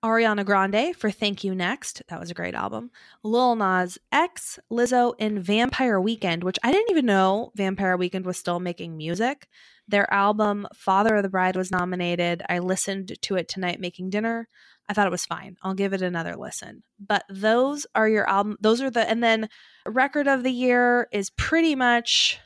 [0.03, 2.01] Ariana Grande for Thank You Next.
[2.09, 2.91] That was a great album.
[3.23, 8.37] Lil Nas X, Lizzo, and Vampire Weekend, which I didn't even know Vampire Weekend was
[8.37, 9.47] still making music.
[9.87, 12.43] Their album Father of the Bride was nominated.
[12.49, 14.49] I listened to it tonight making dinner.
[14.89, 15.55] I thought it was fine.
[15.63, 16.83] I'll give it another listen.
[16.99, 18.57] But those are your album.
[18.59, 19.47] Those are the, and then
[19.85, 22.39] record of the year is pretty much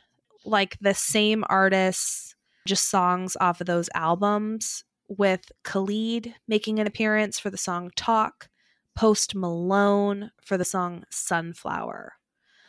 [0.44, 2.36] like the same artists,
[2.68, 8.48] just songs off of those albums, with Khalid making an appearance for the song Talk,
[8.94, 12.12] Post Malone for the song Sunflower.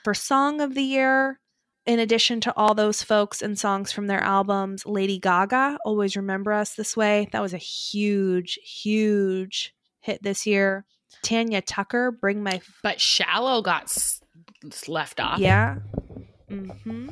[0.04, 1.40] For song of the year,
[1.86, 6.54] in addition to all those folks and songs from their albums, Lady Gaga, Always Remember
[6.54, 7.28] Us This Way.
[7.32, 10.86] That was a huge, huge hit this year.
[11.24, 12.62] Tanya Tucker, Bring My.
[12.84, 14.22] But Shallow got s-
[14.88, 15.40] left off.
[15.40, 15.78] Yeah.
[16.50, 17.10] Mm-hmm.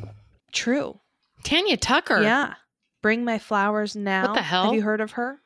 [0.53, 0.99] True.
[1.43, 2.21] Tanya Tucker.
[2.21, 2.53] Yeah.
[3.01, 4.27] Bring My Flowers Now.
[4.27, 4.65] What the hell?
[4.65, 5.39] Have you heard of her?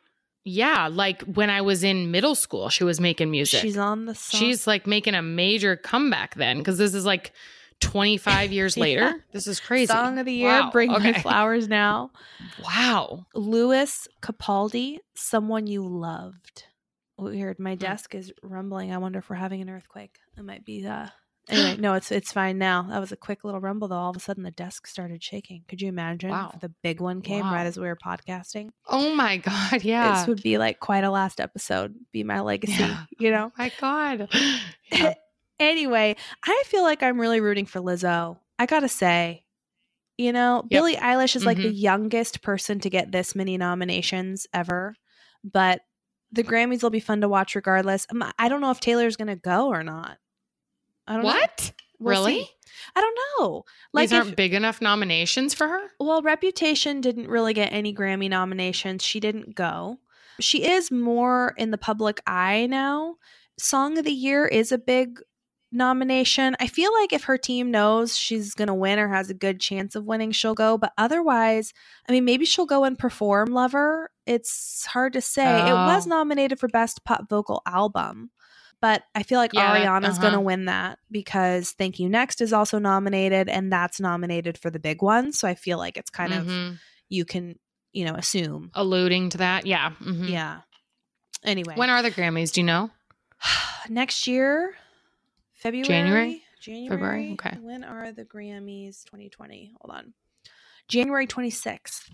[0.43, 0.87] Yeah.
[0.91, 3.61] Like when I was in middle school, she was making music.
[3.61, 4.39] She's on the song.
[4.39, 7.31] She's like making a major comeback then because this is like
[7.81, 8.81] 25 years Yeah.
[8.81, 9.25] later.
[9.33, 9.87] This is crazy.
[9.87, 10.71] Song of the year, Wow.
[10.71, 11.13] Bring Me Okay.
[11.21, 12.11] Flowers Now.
[12.63, 13.25] Wow.
[13.35, 16.65] Lewis Capaldi, Someone You Loved.
[17.17, 17.57] Weird.
[17.57, 17.63] Hmm.
[17.63, 18.91] My desk is rumbling.
[18.91, 20.15] I wonder if we're having an earthquake.
[20.37, 21.07] It might be uh
[21.49, 22.83] anyway, no, it's it's fine now.
[22.89, 23.95] That was a quick little rumble though.
[23.95, 25.63] All of a sudden the desk started shaking.
[25.67, 26.51] Could you imagine Wow.
[26.53, 27.53] if the big one came Wow.
[27.53, 28.69] right as we were podcasting?
[28.87, 29.83] Oh my God.
[29.83, 30.19] Yeah.
[30.19, 33.03] This would be like quite a last episode, be my legacy, Yeah.
[33.19, 33.51] you know?
[33.57, 34.29] my God.
[34.91, 35.13] Yeah.
[35.59, 38.37] anyway, I feel like I'm really rooting for Lizzo.
[38.59, 39.45] I gotta say,
[40.17, 40.69] you know, Yep.
[40.69, 41.79] Billie Eilish is like the Mhm.
[41.81, 44.95] youngest person to get this many nominations ever,
[45.43, 45.81] but
[46.31, 48.05] the Grammys will be fun to watch regardless.
[48.37, 50.17] I don't know if Taylor's gonna go or not.
[51.07, 51.29] I don't know.
[51.29, 51.71] What?
[51.99, 52.43] We'll really?
[52.43, 52.49] see.
[52.95, 53.63] I don't know.
[53.93, 55.81] Like, These aren't if, big enough nominations for her?
[55.99, 59.03] well, Reputation didn't really get any Grammy nominations.
[59.03, 59.97] She didn't go.
[60.39, 63.15] She is more in the public eye now.
[63.59, 65.19] Song of the Year is a big
[65.71, 66.55] nomination.
[66.59, 69.59] I feel like if her team knows she's going to win or has a good
[69.61, 70.77] chance of winning, she'll go.
[70.77, 71.73] But otherwise,
[72.09, 74.09] I mean, maybe she'll go and perform Lover.
[74.25, 75.69] It's hard to say.
[75.69, 76.09] It was Oh.
[76.09, 78.31] nominated for Best Pop Vocal Album.
[78.81, 80.41] But I feel like Yeah, Ariana's going to uh-huh.
[80.41, 85.01] win that because Thank You Next is also nominated and that's nominated for the big
[85.03, 85.31] one.
[85.33, 86.79] So I feel like it's kind of, Mhm.
[87.07, 87.59] you can,
[87.93, 88.71] you know, assume.
[88.73, 89.65] alluding to that.
[89.67, 89.91] Yeah.
[89.99, 90.29] Mhm.
[90.29, 90.61] Yeah.
[91.43, 91.75] Anyway.
[91.75, 92.51] When are the Grammys?
[92.53, 92.89] Do you know?
[93.89, 94.75] next year,
[95.53, 96.43] February, January?
[96.59, 96.89] January.
[96.89, 97.31] February?
[97.33, 97.57] Okay.
[97.59, 99.73] When are the Grammys 2020?
[99.81, 100.13] Hold on.
[100.87, 102.09] January 26th,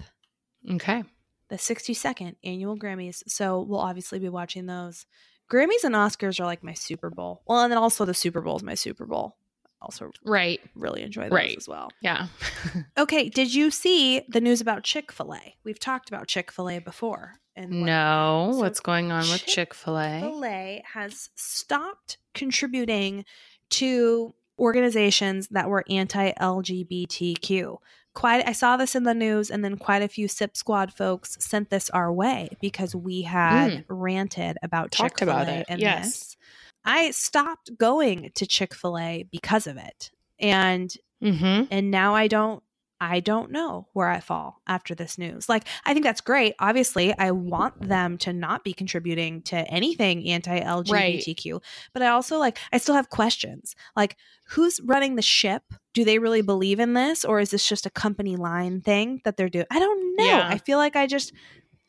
[0.70, 1.04] Okay.
[1.50, 3.24] the 62nd annual Grammys.
[3.28, 5.06] So we'll obviously be watching those.
[5.52, 7.42] Grammys and Oscars are like my Super Bowl.
[7.48, 9.38] Well, and then also the Super Bowl is my Super Bowl.
[9.82, 10.60] Also Right.
[10.76, 11.56] really enjoy those Right.
[11.58, 11.90] as well.
[12.02, 12.28] Yeah.
[12.98, 15.56] Okay, did you see the news about Chick-fil-A?
[15.64, 17.36] We've talked about Chick-fil-A before.
[17.56, 18.50] And no.
[18.54, 20.20] So What's going on with Chick- Chick fil A?
[20.22, 23.24] Chick-fil-A has stopped contributing
[23.72, 27.78] to organizations that were anti-LGBTQ.
[28.18, 31.38] Quite I saw this in the news and then quite a few SIP squad folks
[31.40, 34.92] sent this our way because we had ranted about.
[34.92, 36.04] Talked Chick-fil-A about it, and yes.
[36.04, 36.38] this.
[36.84, 40.10] I stopped going to Chick-fil-A because of it.
[40.40, 40.92] And
[41.24, 41.64] Mm-hmm.
[41.72, 42.62] and now I don't
[43.00, 45.48] I don't know where I fall after this news.
[45.48, 46.56] Like I think that's great.
[46.60, 51.62] Obviously, I want them to not be contributing to anything anti-LGBTQ,
[51.94, 53.76] but I also like I still have questions.
[53.96, 54.18] Like
[54.50, 55.64] who's running the ship?
[55.94, 59.38] Do they really believe in this or is this just a company line thing that
[59.38, 59.66] they're doing?
[59.70, 60.26] I don't know.
[60.26, 60.48] Yeah.
[60.50, 61.34] I feel like I just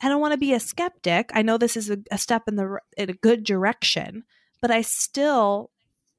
[0.03, 1.31] I don't want to be a skeptic.
[1.33, 4.25] I know this is a, a step in the in a good direction,
[4.61, 5.71] but I still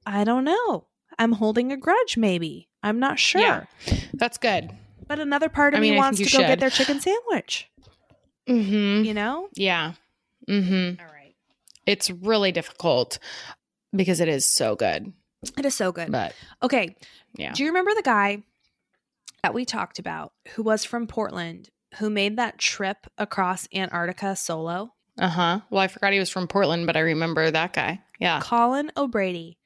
[0.06, 0.88] I don't know.
[1.18, 2.70] I'm holding a grudge maybe.
[2.82, 3.42] I'm not sure.
[3.42, 3.64] Yeah.
[4.20, 4.72] That's good.
[5.08, 7.70] But another part of I mean, me wants to go you get their chicken sandwich.
[8.48, 9.06] Mm-hmm.
[9.06, 9.50] You know?
[9.56, 9.94] Yeah.
[10.48, 11.02] Mm-hmm.
[11.02, 11.36] All right.
[11.86, 13.20] It's really difficult
[13.96, 15.12] because it is so good.
[15.58, 16.12] It is so good.
[16.12, 16.96] But Okay.
[17.36, 17.54] yeah.
[17.54, 18.44] Do you remember the guy
[19.42, 24.94] that we talked about who was from Portland who made that trip across Antarctica solo?
[25.18, 25.62] Uh-huh.
[25.70, 28.02] Well, I forgot he was from Portland, but I remember that guy.
[28.20, 28.40] Yeah.
[28.42, 29.58] Colin O'Brady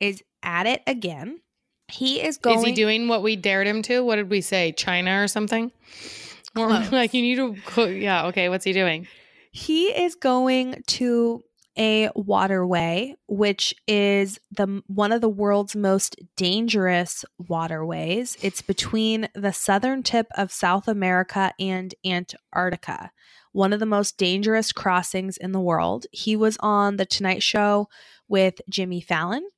[0.00, 1.40] is at it again.
[1.88, 4.04] He is going Is he doing what we dared him to?
[4.04, 4.72] What did we say?
[4.72, 5.70] China or something?
[6.54, 6.92] Close.
[6.92, 9.06] like you need to yeah, okay, what's he doing?
[9.52, 11.42] He is going to
[11.78, 18.36] a waterway which is the one of the world's most dangerous waterways.
[18.42, 23.10] It's between the southern tip of South America and Antarctica.
[23.52, 26.06] One of the most dangerous crossings in the world.
[26.12, 27.88] He was on the Tonight Show
[28.28, 29.48] with Jimmy Fallon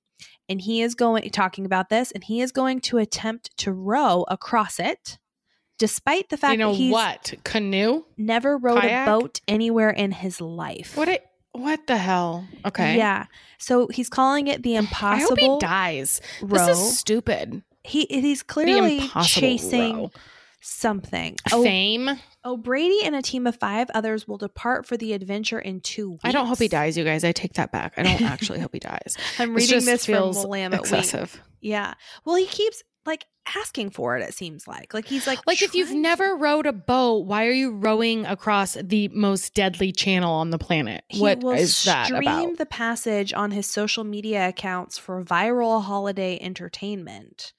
[0.49, 4.25] and he is going talking about this and he is going to attempt to row
[4.29, 5.19] across it
[5.79, 7.35] despite the fact you know that he's what?
[7.45, 8.05] Canoe?
[8.17, 9.07] never rowed Kayak?
[9.07, 10.97] a boat anywhere in his life.
[10.97, 12.49] What it what the hell?
[12.67, 12.97] Okay.
[12.97, 13.27] Yeah.
[13.59, 16.21] So he's calling it the impossible I hope he dies.
[16.43, 16.67] row.
[16.67, 17.63] This is stupid.
[17.85, 20.11] he he's clearly chasing row.
[20.65, 21.37] Something.
[21.53, 22.09] Oh, Fame.
[22.45, 26.11] Oh, O'Brady and a team of five others will depart for the adventure in two
[26.13, 26.25] weeks.
[26.25, 27.25] I don't hope he dies, you guys.
[27.25, 27.95] I take that back.
[27.97, 29.17] I don't actually hope he dies.
[29.39, 30.81] I'm reading just this feels from Willamette Week.
[30.81, 31.41] excessive.
[31.61, 31.95] Yeah.
[32.25, 33.25] Well, he keeps like
[33.57, 34.23] asking for it.
[34.29, 37.47] It seems like like he's like Like if you've trying- never rowed a boat, why
[37.47, 41.05] are you rowing across the most deadly channel on the planet?
[41.09, 42.59] He What will is that stream about?
[42.59, 47.53] the passage on his social media accounts for viral holiday entertainment.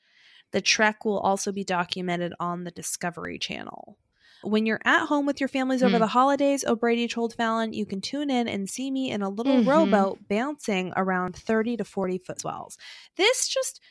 [0.56, 3.98] The trek will also be documented on the Discovery Channel.
[4.42, 6.00] When you're at home with your families over Hmm.
[6.00, 9.58] the holidays, O'Brady told Fallon, you can tune in and see me in a little
[9.58, 9.68] Mhm.
[9.68, 12.78] rowboat bouncing around 30 to 40 foot swells.
[13.18, 13.82] This just.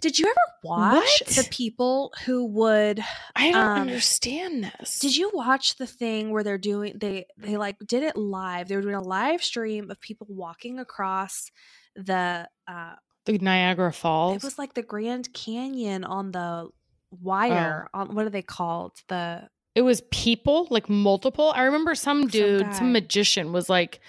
[0.00, 1.36] Did you ever watch What?
[1.36, 3.04] the people who would
[3.36, 4.98] I don't um, understand this.
[4.98, 8.68] did you watch the thing where they're doing they they like did it live?
[8.68, 11.50] They were doing a live stream of people walking across
[11.94, 12.94] the uh
[13.24, 14.36] The Niagara Falls.
[14.36, 16.72] It was like the Grand Canyon on the oh.
[17.20, 17.88] wire.
[17.94, 18.00] Oh.
[18.00, 18.92] On what are they called?
[19.08, 22.92] The it was people like multiple i remember some dude some, guy.
[22.92, 24.00] magician was like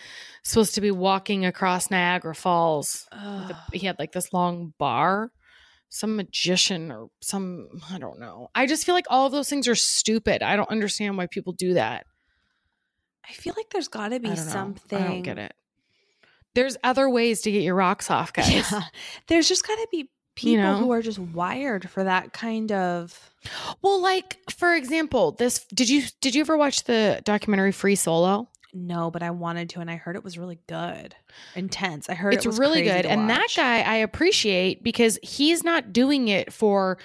[0.43, 5.31] supposed to be walking across niagara falls a- he had like this long bar
[5.89, 9.67] some magician or some i don't know i just feel like all of those things
[9.67, 12.05] are stupid i don't understand why people do that
[13.25, 15.01] I feel like there's got to be i something.
[15.01, 15.53] i don't get it
[16.55, 18.81] there's other ways to get your rocks off guys Yeah.
[19.27, 20.77] There's just got to be people know?
[20.77, 23.31] who are just wired for that kind of.
[23.81, 28.47] well like for example this did you did you ever watch the documentary free solo
[28.73, 31.13] No, but I wanted to, and I heard it was really good,
[31.55, 32.09] intense.
[32.09, 35.93] I heard it's it was really good and that guy i appreciate because he's not
[35.93, 36.97] doing it for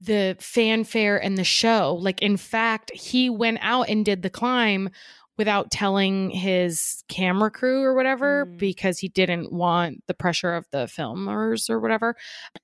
[0.00, 4.90] the fanfare and the show like in fact he went out and did the climb
[5.38, 8.58] without telling his camera crew or whatever Mm.
[8.58, 12.14] because he didn't want the pressure of the filmers or whatever.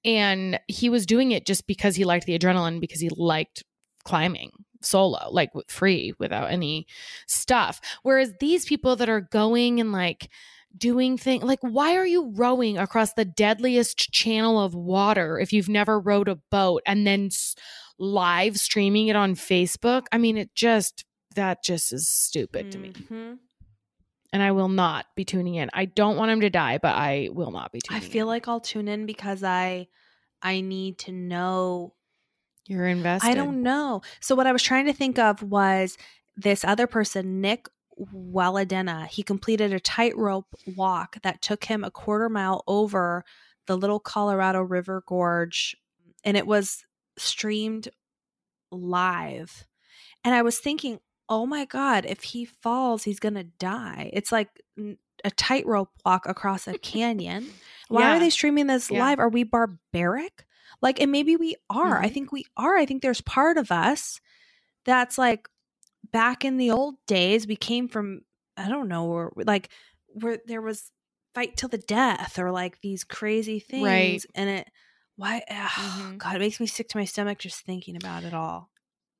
[0.04, 3.64] And he was doing it just because he liked the adrenaline because he liked
[4.04, 4.50] climbing
[4.80, 6.86] solo like free without any
[7.26, 7.80] stuff.
[8.02, 10.28] Whereas these people that are going and like
[10.76, 15.68] doing things like why are you rowing across the deadliest channel of water if you've
[15.68, 17.56] never rowed a boat and then s-
[17.98, 20.04] live streaming it on Facebook?
[20.12, 21.04] I mean it just
[21.38, 23.38] that just is stupid to me Mhm.
[24.32, 27.28] and I will not be tuning in I don't want him to die but I
[27.32, 28.28] will not be tuning I feel in.
[28.28, 29.88] like I'll tune in because I,
[30.42, 31.94] I need to know
[32.66, 34.02] you're invested I don't know.
[34.20, 35.96] So what I was trying to think of was
[36.36, 37.66] this other person, Nik
[37.98, 39.06] Wallenda.
[39.06, 43.24] He completed a tightrope walk that took him a quarter mile over
[43.66, 45.76] the little Colorado River Gorge,
[46.24, 46.84] and it was
[47.16, 47.88] streamed
[48.70, 49.66] live.
[50.24, 54.10] And I was thinking, oh my god, if he falls, he's gonna die.
[54.12, 54.48] It's like
[55.24, 57.50] a tightrope walk across a canyon.
[57.88, 58.16] Why Yeah.
[58.16, 59.00] are they streaming this Yeah.
[59.00, 59.18] live?
[59.18, 60.44] Are we barbaric?
[60.80, 62.00] Like, and maybe we are.
[62.00, 62.14] I Mhm.
[62.14, 62.76] think we are.
[62.76, 64.20] I think there's part of us
[64.84, 65.48] that's like
[66.12, 68.22] back in the old days, we came from,
[68.56, 69.70] I don't know, like
[70.08, 70.92] where there was
[71.34, 73.84] fight till the death or like these crazy things.
[73.84, 74.24] Right.
[74.34, 74.68] And it,
[75.16, 76.18] why, ugh, Mhm.
[76.18, 78.70] God, it makes me sick to my stomach just thinking about it all.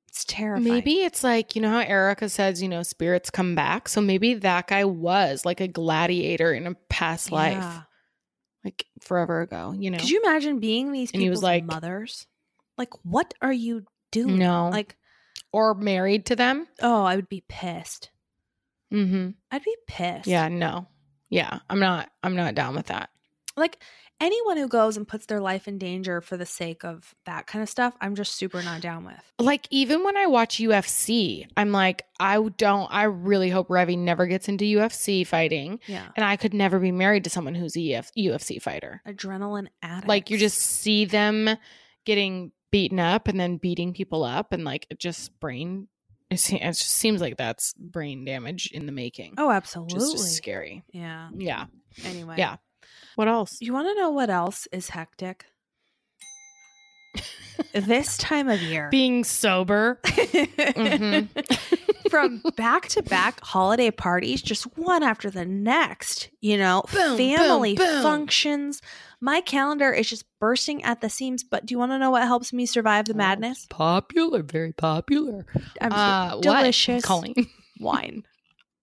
[0.09, 0.63] It's terrifying.
[0.73, 3.87] Maybe it's like, you know how Erica says, you know, spirits come back.
[3.87, 7.63] So maybe that guy was like a gladiator in a past life,
[8.65, 9.99] like forever ago, you know?
[9.99, 12.25] Could you imagine being these And he was people's like- mothers?
[12.77, 14.39] Like, what are you doing?
[14.39, 14.69] No.
[14.69, 14.95] Like,
[15.51, 16.67] or married to them?
[16.81, 18.09] oh, I would be pissed.
[18.91, 19.31] Mm-hmm.
[19.51, 20.27] I'd be pissed.
[20.27, 20.87] Yeah, no.
[21.29, 23.09] Yeah, I'm not I'm not down with that.
[23.55, 23.77] Like
[24.19, 27.63] anyone who goes and puts their life in danger for the sake of that kind
[27.63, 29.21] of stuff, I'm just super not down with.
[29.39, 34.27] Like even when I watch UFC, I'm like, I don't I really hope Revy never
[34.27, 35.79] gets into UFC fighting.
[35.87, 36.07] Yeah.
[36.15, 39.01] And I could never be married to someone who's a EF- UFC fighter.
[39.07, 40.07] Adrenaline addict.
[40.07, 41.49] Like you just see them
[42.05, 45.87] getting beaten up and then beating people up and like it just brain
[46.29, 49.33] it, just seems like that's brain damage in the making.
[49.37, 49.99] Oh, absolutely.
[49.99, 50.83] just scary.
[50.91, 51.29] Yeah.
[51.35, 51.65] Yeah.
[52.05, 52.35] Anyway.
[52.37, 52.57] Yeah.
[53.19, 53.57] What else?
[53.59, 55.45] You want to know what else is hectic?
[57.73, 58.87] this time of year.
[58.89, 59.99] Being sober.
[60.79, 62.09] Mm-hmm.
[62.09, 67.35] From back to back holiday parties, just one after the next, you know, Boom, boom,
[67.35, 68.01] family boom.
[68.03, 68.81] functions.
[69.19, 71.43] My calendar is just bursting at the seams.
[71.43, 73.67] But do you want to know what helps me survive the madness?
[73.69, 75.45] Popular, very popular.
[75.81, 76.41] I'm Uh, what?
[76.41, 77.35] delicious Colleen.
[77.81, 78.23] wine.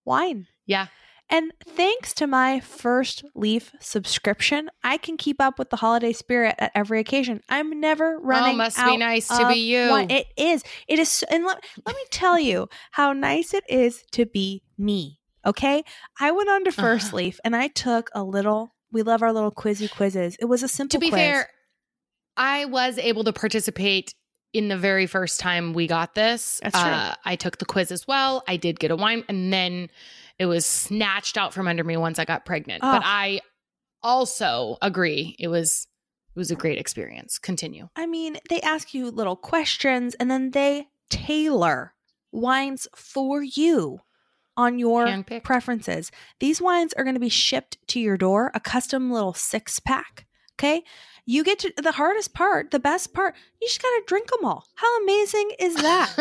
[0.05, 0.45] Wine.
[0.67, 0.87] Yeah.
[1.29, 6.55] And thanks to my first leaf subscription, I can keep up with the holiday spirit
[6.57, 7.41] at every occasion.
[7.49, 8.53] I'm never running.
[8.53, 9.89] oh, must out be nice to be you.
[9.89, 10.09] wine.
[10.09, 10.63] It is.
[10.87, 11.25] It is.
[11.29, 15.19] And let, let me tell you how nice it is to be me.
[15.45, 15.83] Okay.
[16.19, 17.17] I went on to First Uh-huh.
[17.17, 20.37] Leaf and I took a little, we love our little quizzy quizzes.
[20.39, 21.19] It was a simple to be quiz.
[21.19, 21.49] fair,
[22.37, 24.13] I was able to participate
[24.53, 26.61] in the very first time we got this.
[26.63, 26.89] That's true.
[26.89, 28.43] Uh, I took the quiz as well.
[28.47, 29.89] I did get a wine, and then
[30.39, 32.81] it was snatched out from under me once I got pregnant.
[32.81, 33.05] But Oh.
[33.05, 33.39] I
[34.03, 35.87] also agree it was
[36.35, 37.39] it was a great experience.
[37.39, 37.89] Continue.
[37.95, 41.93] I mean, they ask you little questions and then they tailor
[42.31, 44.01] wines for you
[44.55, 45.43] on your Handpicked.
[45.43, 46.11] preferences.
[46.39, 50.27] These wines are going to be shipped to your door, a custom little six pack.
[50.59, 50.83] Okay.
[51.29, 54.45] You get to the hardest part, the best part, you just got to drink them
[54.45, 54.65] all.
[54.75, 56.13] How amazing is that?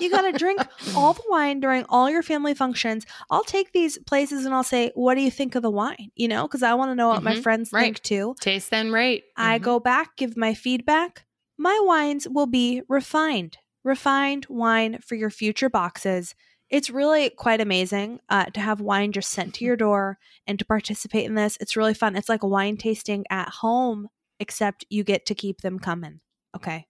[0.00, 0.62] You got to drink
[0.96, 3.04] all the wine during all your family functions.
[3.30, 6.10] I'll take these places and I'll say, What do you think of the wine?
[6.16, 7.84] You know, because I want to know what my Mhm, friends right.
[7.84, 8.34] think too.
[8.40, 9.24] Taste then rate.
[9.36, 9.62] I Mhm.
[9.62, 11.26] go back, give my feedback.
[11.58, 16.34] My wines will be refined, refined wine for your future boxes.
[16.70, 20.64] It's really quite amazing uh, to have wine just sent to your door and to
[20.64, 21.58] participate in this.
[21.60, 22.16] It's really fun.
[22.16, 24.08] It's like wine tasting at home
[24.40, 26.20] except you get to keep them coming.
[26.56, 26.86] Okay.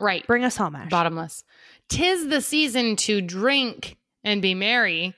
[0.00, 0.26] Right.
[0.26, 0.90] Bring us home, Ash.
[0.90, 1.44] Bottomless.
[1.88, 5.14] Tis the season to drink and be merry.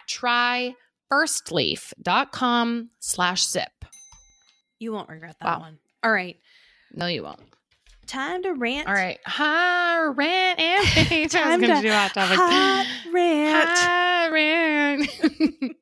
[1.24, 3.70] tryfirstleaf.com slash sip.
[4.80, 5.60] You won't regret that Wow.
[5.62, 5.80] one.
[6.04, 6.38] All right.
[6.94, 7.40] No, you won't.
[8.08, 8.88] Time to rant.
[8.88, 9.20] All right.
[9.26, 11.36] Hi, rant and rave.
[11.36, 12.36] I was going to do hot topics.
[12.40, 13.70] hot rant.
[13.80, 15.10] Hi, rant.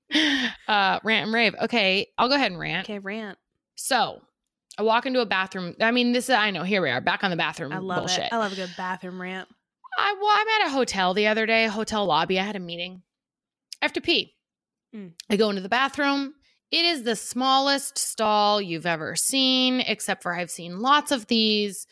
[0.68, 1.56] uh, rant and rave.
[1.64, 2.86] Okay, I'll go ahead and rant.
[2.88, 3.38] Okay, rant.
[3.76, 4.22] So
[4.78, 5.76] I walk into a bathroom.
[5.82, 8.00] I mean, this is, I know, here we are, back on the bathroom I love
[8.04, 8.26] bullshit.
[8.26, 8.34] it.
[8.34, 9.50] I love a good bathroom rant.
[10.00, 12.40] I, well, I'm at a hotel the other day, hotel lobby.
[12.40, 13.02] I had a meeting.
[13.82, 14.34] I have to pee.
[14.96, 15.12] Mm.
[15.30, 16.34] I go into the bathroom.
[16.72, 21.86] It is the smallest stall you've ever seen, except for I've seen lots of these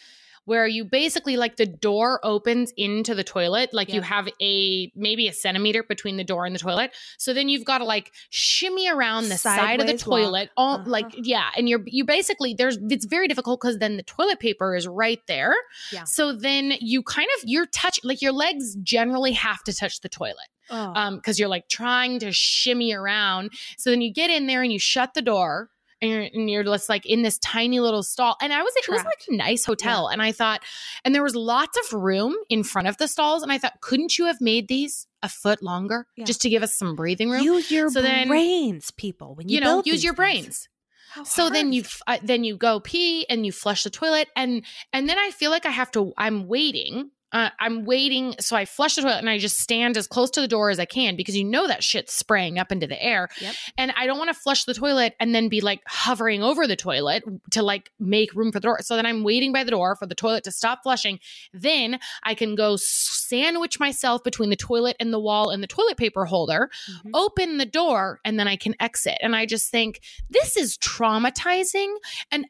[0.45, 3.73] where you basically like the door opens into the toilet.
[3.73, 6.91] Like you have a maybe a centimeter between the door and the toilet.
[7.17, 10.19] So then you've got to like shimmy around the side of the Sideways walk.
[10.21, 10.49] toilet.
[10.57, 10.83] All Uh-huh.
[10.89, 11.49] like, yeah.
[11.55, 15.19] And you're, you basically, there's, it's very difficult because then the toilet paper is right
[15.27, 15.53] there.
[15.91, 16.05] Yeah.
[16.05, 20.09] So then you kind of you're touch like your legs generally have to touch the
[20.09, 23.51] toilet Oh, um because you're like trying to shimmy around.
[23.77, 25.69] So then you get in there and you shut the door
[26.01, 28.35] and you're, just like in this tiny little stall.
[28.41, 30.61] And I was it was like a nice hotel and I thought
[31.05, 34.17] and there was lots of room in front of the stalls and I thought couldn't
[34.17, 36.25] you have made these a foot longer Yeah.
[36.25, 37.43] just to give us some breathing room?
[37.43, 39.35] use your So then- brains, people.
[39.35, 40.43] When you, you know, use your things.
[40.43, 40.67] brains.
[41.11, 44.63] How So then you uh, then you go pee and you flush the toilet and
[44.93, 47.11] and then I feel like I have to I'm waiting.
[47.31, 50.41] Uh, I'm waiting, so I flush the toilet and I just stand as close to
[50.41, 53.29] the door as I can because you know that shit's spraying up into the air.
[53.39, 53.55] Yep.
[53.77, 56.75] And I don't want to flush the toilet and then be like hovering over the
[56.75, 58.79] toilet to like make room for the door.
[58.81, 61.19] So then I'm waiting by the door for the toilet to stop flushing.
[61.53, 65.97] Then I can go sandwich myself between the toilet and the wall and the toilet
[65.97, 67.11] paper holder Mhm.
[67.13, 69.17] open the door and then I can exit.
[69.21, 71.93] And I just think this is traumatizing
[72.31, 72.45] and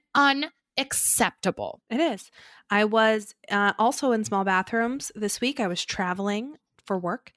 [0.78, 1.82] unacceptable.
[1.90, 2.32] It is.
[2.70, 5.60] I was uh, also in small bathrooms this week.
[5.60, 6.56] I was traveling
[6.86, 7.34] for work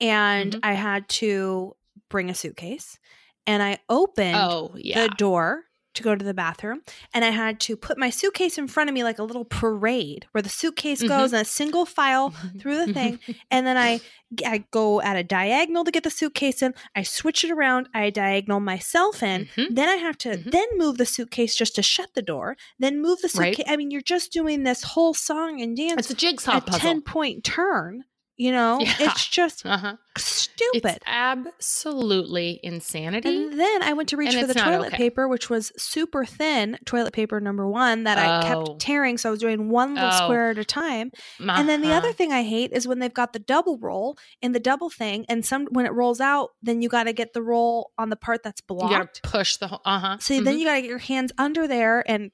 [0.00, 0.60] and Mhm.
[0.62, 1.76] I had to
[2.08, 2.98] bring a suitcase
[3.46, 5.02] and I opened Oh, yeah.
[5.08, 5.64] the door
[5.98, 6.80] to go to the bathroom
[7.14, 10.26] and I had to put my suitcase in front of me like a little parade
[10.32, 11.08] where the suitcase Mhm.
[11.08, 13.18] goes in a single file through the thing
[13.50, 14.00] and then I
[14.44, 16.74] I go at a diagonal to get the suitcase in.
[16.94, 17.88] I switch it around.
[17.94, 19.46] I diagonal myself in.
[19.56, 19.74] Mhm.
[19.74, 20.50] Then I have to Mhm.
[20.52, 22.54] then move the suitcase just to shut the door.
[22.78, 23.56] Then move the Right.
[23.56, 23.72] suitcase.
[23.72, 26.78] I mean, you're just doing this whole song and dance It's a jigsaw a puzzle.
[26.80, 28.04] ten point turn.
[28.40, 28.94] You know, Yeah.
[29.00, 29.96] it's just uh-huh.
[30.16, 30.84] stupid.
[30.84, 33.28] It's absolutely insanity.
[33.36, 34.96] And then I went to reach And for the toilet okay.
[34.96, 38.66] paper, which was super thin toilet paper number one that I Oh.
[38.66, 39.18] kept tearing.
[39.18, 40.24] So I was doing one little Oh.
[40.24, 41.10] square at a time.
[41.40, 41.98] And then the Uh-huh.
[41.98, 45.24] other thing I hate is when they've got the double roll in the double thing,
[45.28, 48.16] and some when it rolls out, then you got to get the roll on the
[48.16, 49.20] part that's you blocked.
[49.22, 49.80] gotta push the whole.
[49.84, 50.16] Uh huh.
[50.20, 52.30] so then you got to get your hands under there and.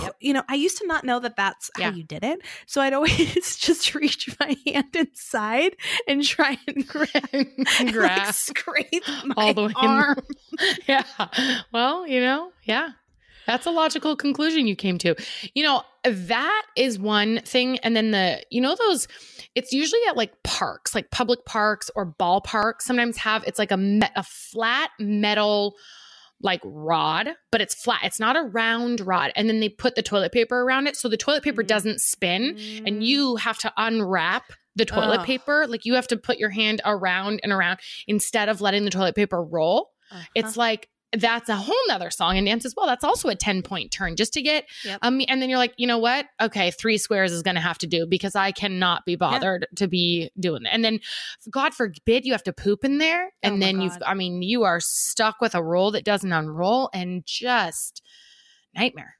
[0.00, 0.16] Yep.
[0.20, 1.90] You know, I used to not know that that's Yeah.
[1.90, 2.40] how you did it.
[2.66, 5.76] So I'd always just reach my hand inside
[6.06, 7.48] and try and grab, and,
[7.94, 9.72] like, scrape my all the way.
[9.82, 10.18] in- arm.
[10.86, 11.04] yeah.
[11.72, 12.90] Well, you know, yeah.
[13.46, 15.14] That's a logical conclusion you came to.
[15.54, 17.78] You know, that is one thing.
[17.78, 19.08] And then the, you know, those,
[19.54, 23.78] it's usually at like parks, like public parks or ballparks sometimes have, it's like a,
[23.78, 25.76] me- a flat metal
[26.42, 28.00] like rod, but it's flat.
[28.04, 29.32] It's not a round rod.
[29.34, 30.96] And then they put the toilet paper around it.
[30.96, 31.66] So the toilet paper Mhm.
[31.66, 32.82] doesn't spin Mm.
[32.86, 35.26] and you have to unwrap the toilet Ugh.
[35.26, 35.66] paper.
[35.66, 39.16] Like you have to put your hand around and around instead of letting the toilet
[39.16, 39.90] paper roll.
[40.12, 40.22] Uh-huh.
[40.36, 42.86] It's like that's a whole nother song and dance as well.
[42.86, 44.98] That's also a 10 point turn just to get Yep.
[45.02, 46.26] um and then you're like, you know what?
[46.40, 50.30] Okay, three squares is gonna have to do because I cannot be bothered to be
[50.38, 50.74] doing that.
[50.74, 51.00] And then
[51.50, 53.32] God forbid you have to poop in there.
[53.42, 56.90] And Oh then you've I mean, you are stuck with a roll that doesn't unroll
[56.92, 58.02] and just
[58.74, 59.14] nightmare.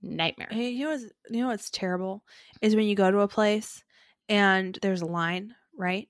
[0.00, 0.48] Nightmare.
[0.50, 2.24] Hey, you know what's you know what's terrible
[2.60, 3.84] is when you go to a place
[4.28, 6.08] and there's a line, right?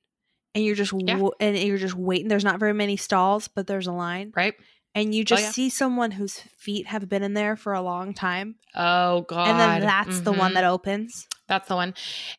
[0.54, 1.28] And you're just Yeah.
[1.40, 2.28] and you're just waiting.
[2.28, 4.54] There's not very many stalls, but there's a line, Right?
[4.94, 5.50] And you just yeah.
[5.50, 9.48] see someone whose feet have been in there for a long time, Oh God.
[9.48, 10.54] and then that's the one Mhm.
[10.54, 11.26] that opens.
[11.52, 11.92] That's the one.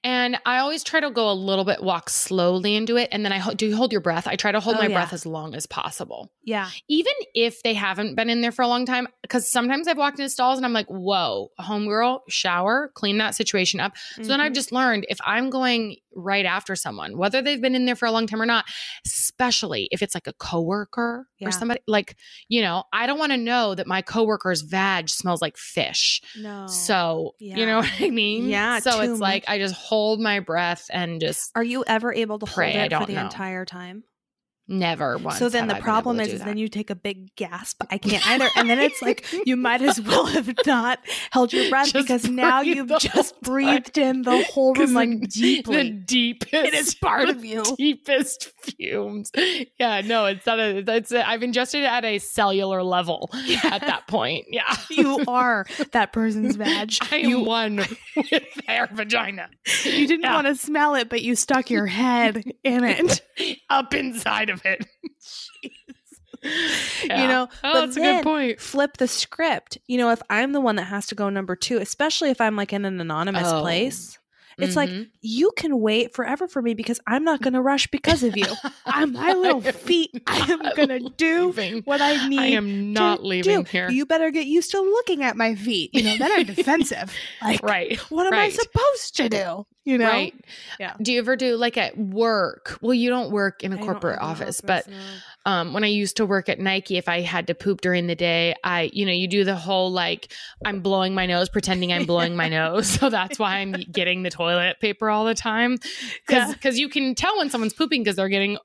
[0.03, 3.09] And I always try to go a little bit, walk slowly into it.
[3.11, 4.27] And then I ho- do you hold your breath.
[4.27, 4.93] I try to hold Oh, my yeah.
[4.95, 6.31] breath as long as possible.
[6.45, 9.97] Yeah, Even if they haven't been in there for a long time, because sometimes I've
[9.99, 13.93] walked into stalls and I'm like, whoa, homegirl, shower, clean that situation up.
[14.15, 14.55] So then I've Mhm.
[14.55, 18.11] just learned if I'm going right after someone, whether they've been in there for a
[18.11, 18.65] long time or not,
[19.05, 21.47] especially if it's like a coworker Yeah.
[21.47, 22.15] or somebody like,
[22.49, 26.21] you know, I don't want to know that my coworker's vag smells like fish.
[26.37, 26.67] No.
[26.67, 28.49] So, you Oh, know what I mean?
[28.49, 32.39] Yeah, So it's like I just hold my breath and just are you ever able
[32.39, 33.21] to Pray, hold it for the know.
[33.21, 34.03] entire time?
[34.67, 35.37] Never once.
[35.39, 37.83] so then the I problem is, is then you take a big gasp.
[37.89, 38.47] I can't either.
[38.55, 40.99] And then it's like you might as well have not
[41.31, 45.83] held your breath Just because now you've just breathed in the whole room like deeply.
[45.83, 46.53] The deepest.
[46.53, 47.63] It is part of you.
[47.77, 49.31] Deepest fumes.
[49.79, 50.77] Yeah, no, it's not a.
[50.93, 53.29] It's a, I've ingested it at a cellular level
[53.63, 54.45] at that point.
[54.49, 56.99] Yeah, you are that person's badge.
[57.11, 57.77] I am you, one
[58.15, 59.49] with their vagina.
[59.83, 60.35] you didn't Yeah.
[60.35, 63.21] want to smell it, but you stuck your head in it.
[63.69, 64.85] up inside of it.
[67.03, 68.59] You know, oh, but that's a good point.
[68.59, 69.77] Flip the script.
[69.87, 72.57] You know, if I'm the one that has to go number two, especially if I'm
[72.57, 73.61] like in an anonymous Oh.
[73.61, 74.17] place,
[74.57, 75.09] it's like Mhm.
[75.21, 78.45] you can wait forever for me because I'm not going to rush because of you.
[78.85, 80.23] I'm my little I am feet.
[80.27, 81.81] I am going to do leaving.
[81.83, 82.39] what I need.
[82.39, 83.69] I am not to leaving do.
[83.69, 83.89] here.
[83.89, 85.89] You better get used to looking at my feet.
[85.93, 87.13] You know, then I'm defensive.
[87.41, 87.97] Like, right.
[88.09, 89.65] what am I supposed to do?
[89.85, 90.33] You know, Right.
[90.79, 90.93] Yeah.
[91.01, 92.77] Do you ever do like at work?
[92.81, 94.95] Well, you don't work in a I corporate have an office, but no.
[95.45, 98.15] Um, when I used to work at Nike, if I had to poop during the
[98.15, 100.31] day, I, you know, you do the whole like,
[100.65, 102.87] I'm blowing my nose, pretending I'm blowing my nose.
[102.87, 105.77] So that's why I'm getting the toilet paper all the time.
[106.27, 106.71] Cause, Yeah.
[106.71, 108.57] you can tell when someone's pooping because they're getting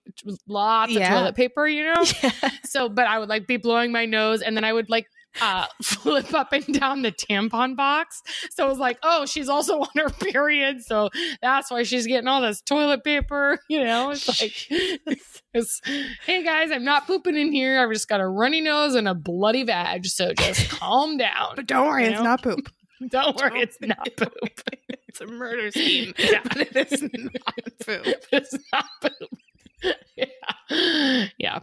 [0.47, 1.13] lots Yeah.
[1.15, 2.05] of toilet paper, you know?
[2.23, 2.31] Yeah.
[2.65, 5.09] So, but I would like be blowing my nose and then I would like,
[5.41, 8.23] uh, flip up and down the tampon box.
[8.51, 10.83] So it was like, oh, she's also on her period.
[10.83, 11.11] So
[11.41, 13.59] that's why she's getting all this toilet paper.
[13.71, 15.81] You know, it's like, it's, it's,
[16.25, 17.79] hey guys, I'm not pooping in here.
[17.81, 20.07] I've just got a runny nose and a bloody vag.
[20.07, 21.53] So just calm down.
[21.57, 22.71] But don't worry, You it's not poop.
[23.09, 24.61] Don't worry, it's not poop.
[25.09, 26.15] It's a murder scheme.
[26.19, 26.41] Yeah.
[26.45, 28.25] but it is not poop.
[28.33, 29.95] it's not poop.
[30.17, 31.27] yeah.
[31.39, 31.59] Yeah.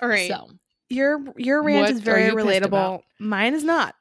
[0.00, 0.28] All right.
[0.28, 0.48] So
[0.90, 3.02] your your rant What is very relatable.
[3.18, 3.94] Mine is not.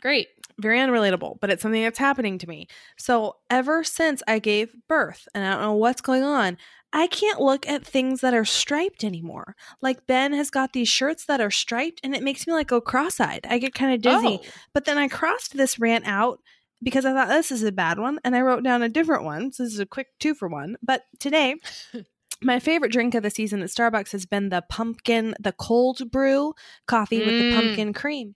[0.00, 0.28] great.
[0.58, 2.68] Very unrelatable, but it's something that's happening to me.
[2.98, 6.58] So ever since I gave birth, and I don't know what's going on,
[6.92, 9.56] I can't look at things that are striped anymore.
[9.80, 12.80] Like Ben has got these shirts that are striped, and it makes me like go
[12.80, 13.46] cross-eyed.
[13.48, 14.40] I get kind of dizzy.
[14.42, 14.48] Oh.
[14.74, 16.40] But then I crossed this rant out
[16.82, 19.52] because I thought this is a bad one, and I wrote down a different one.
[19.52, 20.76] So this is a quick two for one.
[20.82, 21.56] But today,
[22.42, 26.54] my favorite drink of the season at Starbucks has been the pumpkin, the cold brew
[26.86, 27.54] coffee with the Mm.
[27.54, 28.34] pumpkin cream.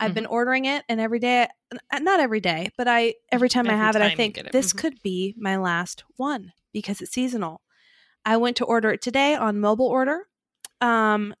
[0.00, 1.48] I've been ordering it, and every day,
[2.00, 4.52] not every day, but I every time I Every have it, I think it.
[4.52, 4.78] this Mhm.
[4.78, 7.62] could be my last one because it's seasonal.
[8.24, 10.28] I went to order it today on mobile order.
[10.80, 11.34] Um,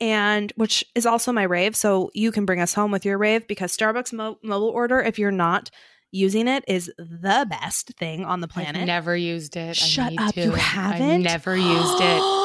[0.00, 1.74] and which is also my rave.
[1.74, 5.18] So you can bring us home with your rave because Starbucks mo- mobile order, if
[5.18, 5.70] you're not
[6.10, 8.76] using it, is the best thing on the planet.
[8.82, 9.70] I've never used it.
[9.70, 10.42] I Shut need up, to.
[10.42, 11.22] you I've haven't?
[11.22, 12.22] never used it.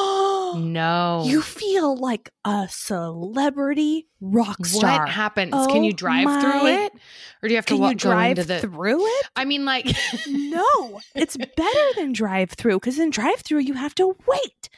[0.56, 1.24] No.
[1.26, 5.00] You feel like a celebrity rock star.
[5.00, 5.50] What happens?
[5.50, 6.92] Can oh you Oh drive through it,
[7.42, 8.60] or do you have to Can walk, you drive into the?
[8.60, 9.26] through it?
[9.34, 9.86] I mean, like,
[10.28, 14.68] no, it's better than drive through because in drive through you have to wait.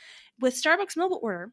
[0.41, 1.53] With Starbucks mobile order,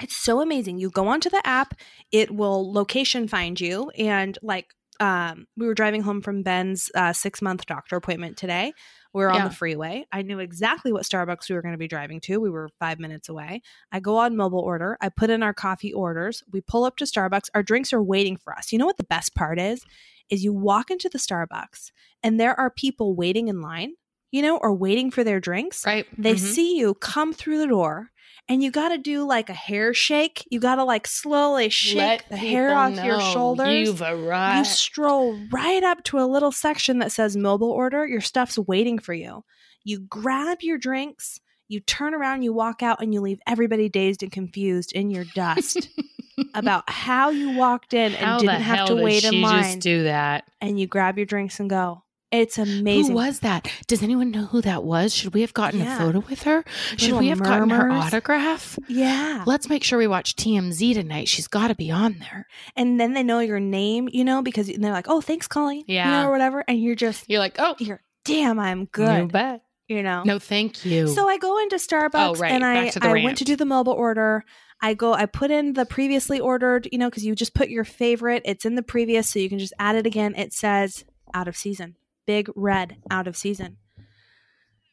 [0.00, 0.78] it's so amazing.
[0.78, 1.74] You go onto the app,
[2.12, 7.12] it will location find you, and like um, we were driving home from Ben's uh,
[7.12, 8.72] six month doctor appointment today.
[9.12, 9.48] We were on Yeah.
[9.48, 10.06] the freeway.
[10.12, 12.38] I knew exactly what Starbucks we were going to be driving to.
[12.38, 13.62] We were five minutes away.
[13.92, 14.96] I go on mobile order.
[15.00, 16.42] I put in our coffee orders.
[16.52, 17.48] We pull up to Starbucks.
[17.54, 18.72] Our drinks are waiting for us.
[18.72, 19.84] You know what the best part is?
[20.30, 21.90] Is you walk into the Starbucks
[22.22, 23.92] and there are people waiting in line,
[24.32, 25.84] you know, or waiting for their drinks.
[25.86, 26.06] right?
[26.18, 26.38] They Mhm.
[26.38, 28.10] see you come through the door
[28.48, 30.46] and you got to do like a hair shake.
[30.50, 33.88] You got to like slowly shake Let the hair off your shoulders.
[33.88, 34.58] You've arrived.
[34.58, 38.06] You stroll right up to a little section that says mobile order.
[38.06, 39.44] Your stuff's waiting for you.
[39.82, 44.22] You grab your drinks, you turn around, you walk out, and you leave everybody dazed
[44.22, 45.88] and confused in your dust
[46.54, 49.62] about how you walked in and How didn't have to wait in line.
[49.64, 50.44] Just do that.
[50.60, 52.03] and you grab your drinks and go.
[52.34, 53.12] It's amazing.
[53.12, 53.68] Who was that?
[53.86, 55.14] Does anyone know who that was?
[55.14, 55.94] Should we have gotten Yeah.
[55.94, 56.64] a photo with her?
[56.90, 58.78] Should Little we have gotten her autograph?
[58.88, 59.44] Yeah.
[59.46, 61.28] Let's make sure we watch TMZ tonight.
[61.28, 62.46] She's got to be on there.
[62.76, 65.84] And then they know your name, you know, because they're like, oh, thanks, Colleen.
[65.86, 66.10] You Yeah.
[66.22, 66.64] know, or whatever.
[66.66, 69.62] And you're just, You're like, oh, you're, damn, I'm good." You bet.
[69.88, 70.22] You know?
[70.24, 71.06] No, thank you.
[71.08, 72.50] So I go into Starbucks Oh, right.
[72.52, 74.42] and I, Back to the I went to do the mobile order.
[74.80, 77.84] I go, I put in the previously ordered, you know, because you just put your
[77.84, 78.42] favorite.
[78.46, 80.34] It's in the previous, so you can just add it again.
[80.36, 81.04] It says
[81.34, 83.78] out of season, big red out of season.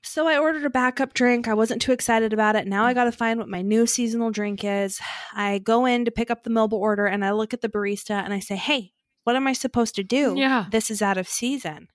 [0.04, 1.48] So I ordered a backup drink.
[1.48, 2.68] I wasn't too excited about it.
[2.68, 5.00] Now I got to find what my new seasonal drink is.
[5.34, 8.24] I go in to pick up the mobile order and I look at the barista
[8.24, 8.94] and I say, hey,
[9.24, 10.34] what am I supposed to do?
[10.36, 10.66] Yeah.
[10.72, 11.88] This is out of season.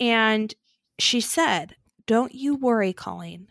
[0.00, 0.54] And
[0.98, 1.74] she said,
[2.06, 3.48] don't you worry, Colleen.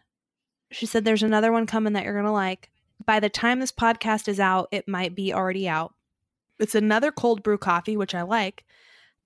[0.71, 2.69] She said, there's another one coming that you're going to like.
[3.05, 5.93] By the time this podcast is out, it might be already out.
[6.59, 8.63] It's another cold brew coffee, which I like,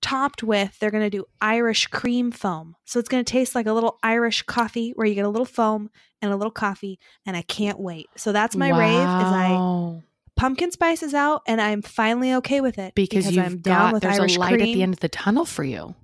[0.00, 2.76] topped with, they're going to do Irish cream foam.
[2.84, 5.46] So it's going to taste like a little Irish coffee where you get a little
[5.46, 5.90] foam
[6.22, 6.98] and a little coffee.
[7.26, 8.08] And I can't wait.
[8.16, 10.02] So that's my rave is I
[10.36, 13.92] pumpkin spice is out and I'm finally okay with it because, you've I'm got down
[13.92, 15.94] with there's Irish a light cream at the end of the tunnel for you.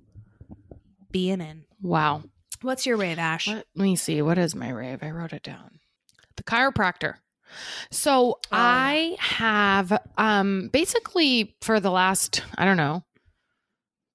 [1.11, 1.63] being in.
[1.81, 2.23] Wow.
[2.61, 3.47] What's your rave, Ash?
[3.47, 4.21] Let me see.
[4.21, 4.99] What is my rave?
[5.01, 5.79] I wrote it down.
[6.35, 7.15] The chiropractor.
[7.91, 13.03] So I have um basically for the last, I don't know,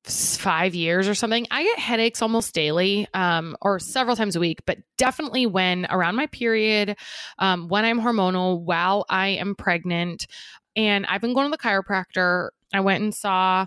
[0.05, 4.61] five years or something, I get headaches almost daily, um, or several times a week,
[4.67, 6.97] but definitely when around my period,
[7.39, 10.27] um, when I'm hormonal, while I am pregnant.
[10.75, 12.49] And I've been going to the chiropractor.
[12.73, 13.67] I went and saw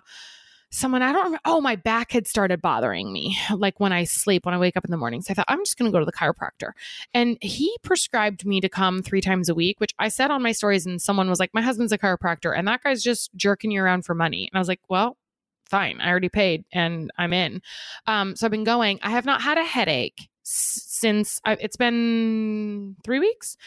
[0.76, 1.40] someone I don't remember.
[1.45, 4.86] Oh, my back had started bothering me, like when I sleep, when I wake up
[4.86, 5.22] in the morning.
[5.22, 6.72] So I thought, I'm just going to go to the chiropractor.
[7.14, 10.52] And he prescribed me to come three times a week, which I said on my
[10.52, 10.86] stories.
[10.86, 14.03] And someone was like, My husband's a chiropractor, and that guy's just jerking you around
[14.06, 14.49] for money.
[14.52, 15.18] And I was like, Well,
[15.70, 16.00] fine.
[16.02, 17.62] I already paid and I'm in.
[18.08, 19.00] Um, so I've been going.
[19.02, 23.58] I have not had a headache since I, it's been three weeks,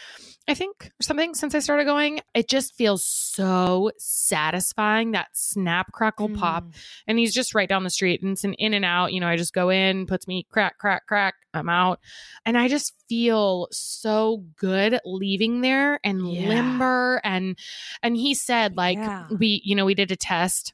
[0.47, 2.21] I think, or something since I started going.
[2.35, 6.75] It just feels so satisfying that snap, crackle, pop Mm.
[7.09, 9.29] and he's just right down the street and it's an in and out you know
[9.29, 12.01] i just go in puts me crack crack crack i'm out
[12.45, 16.49] and i just feel so good leaving there and Yeah.
[16.49, 17.57] limber and
[18.03, 19.27] and he said like Yeah.
[19.39, 20.73] we you know we did a test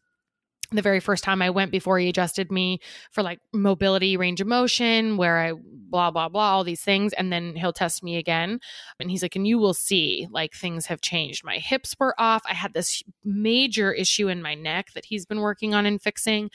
[0.76, 2.80] the very first time I went before he adjusted me
[3.10, 7.12] for like mobility, range of motion, where I blah, blah, blah, all these things.
[7.12, 8.58] And then he'll test me again.
[8.98, 11.44] And he's like, and you will see like things have changed.
[11.44, 12.42] My hips were off.
[12.48, 16.50] I had this major issue in my neck that he's been working on and fixing.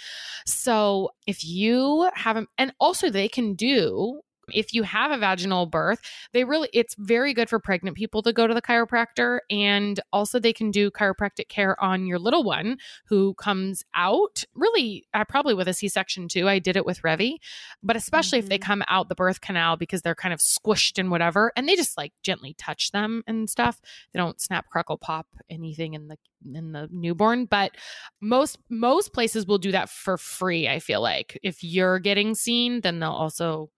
[0.46, 4.22] So if you haven't, and also they can do,
[4.54, 6.00] if you have a vaginal birth,
[6.34, 9.40] they really, it's very good for pregnant people to go to the chiropractor.
[9.50, 12.78] And also they can do chiropractic care on your little one
[13.08, 16.48] who comes out really, uh, probably with a C section too.
[16.50, 17.38] I did it with Revi,
[17.84, 18.64] but especially if they Mhm.
[18.64, 21.98] come out the birth canal because they're kind of squished and whatever, and they just
[21.98, 23.80] like gently touch them and stuff.
[24.14, 26.18] They don't snap, crackle, pop anything in the
[26.56, 27.76] in the newborn, but
[28.22, 30.70] most most places will do that for free.
[30.70, 33.70] I feel like if you're getting seen, then they'll also,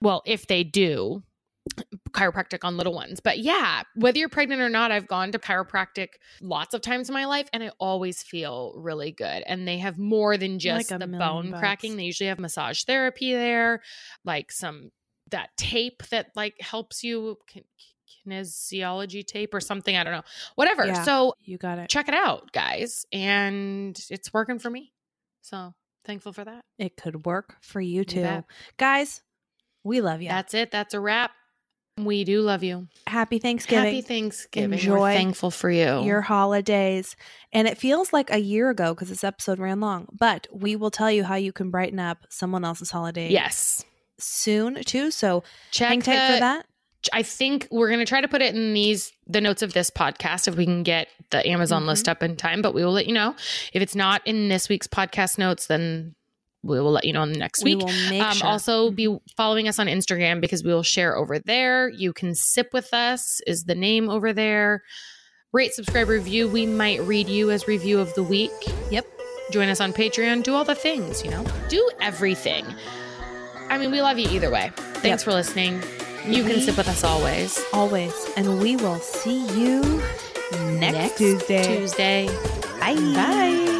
[0.00, 1.22] well, if they do,
[2.12, 3.20] chiropractic on little ones.
[3.20, 6.08] But yeah, whether you're pregnant or not, I've gone to chiropractic
[6.40, 9.42] lots of times in my life and I always feel really good.
[9.46, 11.60] And they have more than just Like the bone bucks.
[11.60, 11.96] cracking.
[11.96, 13.82] They usually have massage therapy there,
[14.24, 14.90] like some
[15.30, 17.64] that tape that like helps you kin-
[18.26, 20.22] kinesiology tape or something, I don't know.
[20.56, 20.86] Whatever.
[20.86, 21.02] Yeah.
[21.04, 21.88] So You got it.
[21.88, 23.04] check it out, guys.
[23.12, 24.92] And it's working for me.
[25.42, 25.72] So
[26.04, 26.62] thankful for that.
[26.78, 28.22] It could work for you too.
[28.22, 28.44] bet.
[28.78, 29.22] Guys,
[29.84, 30.28] we love you.
[30.28, 30.70] That's it.
[30.70, 31.30] That's a wrap.
[31.98, 32.88] We do love you.
[33.06, 33.84] Happy Thanksgiving.
[33.84, 34.78] Happy Thanksgiving.
[34.78, 36.02] Enjoy We're thankful for you.
[36.02, 37.14] your holidays.
[37.52, 40.90] And it feels like a year ago because this episode ran long, but we will
[40.90, 43.84] tell you how you can brighten up someone else's holiday yes.
[44.18, 45.10] soon too.
[45.10, 45.42] So
[45.72, 46.66] Check hang tight the- for that.
[47.14, 49.90] I think we're going to try to put it in these the notes of this
[49.90, 51.86] podcast if we can get the Amazon Mhm.
[51.86, 53.34] list up in time, but we will let you know.
[53.72, 56.14] If it's not in this week's podcast notes, then
[56.62, 57.84] we will let you know in the next We week.
[57.86, 58.42] will make um, sure.
[58.42, 58.46] Mm-hmm.
[58.46, 61.88] Also, be following us on Instagram because we will share over there.
[61.88, 64.82] You can sip with us is the name over there.
[65.52, 66.48] Rate, subscribe, review.
[66.48, 68.52] We might read you as review of the week.
[68.90, 69.06] Yep.
[69.50, 70.42] Join us on Patreon.
[70.44, 71.24] Do all the things.
[71.24, 72.64] You know, do everything.
[73.68, 74.70] I mean, we love you either way.
[74.76, 75.20] Thanks Yep.
[75.22, 75.82] for listening.
[76.26, 77.58] You can sip with us always.
[77.72, 78.12] always.
[78.36, 80.02] And we will see you
[80.78, 81.78] next, Tuesday.
[81.78, 82.26] Tuesday.
[82.78, 82.94] Bye.
[82.94, 83.79] Bye.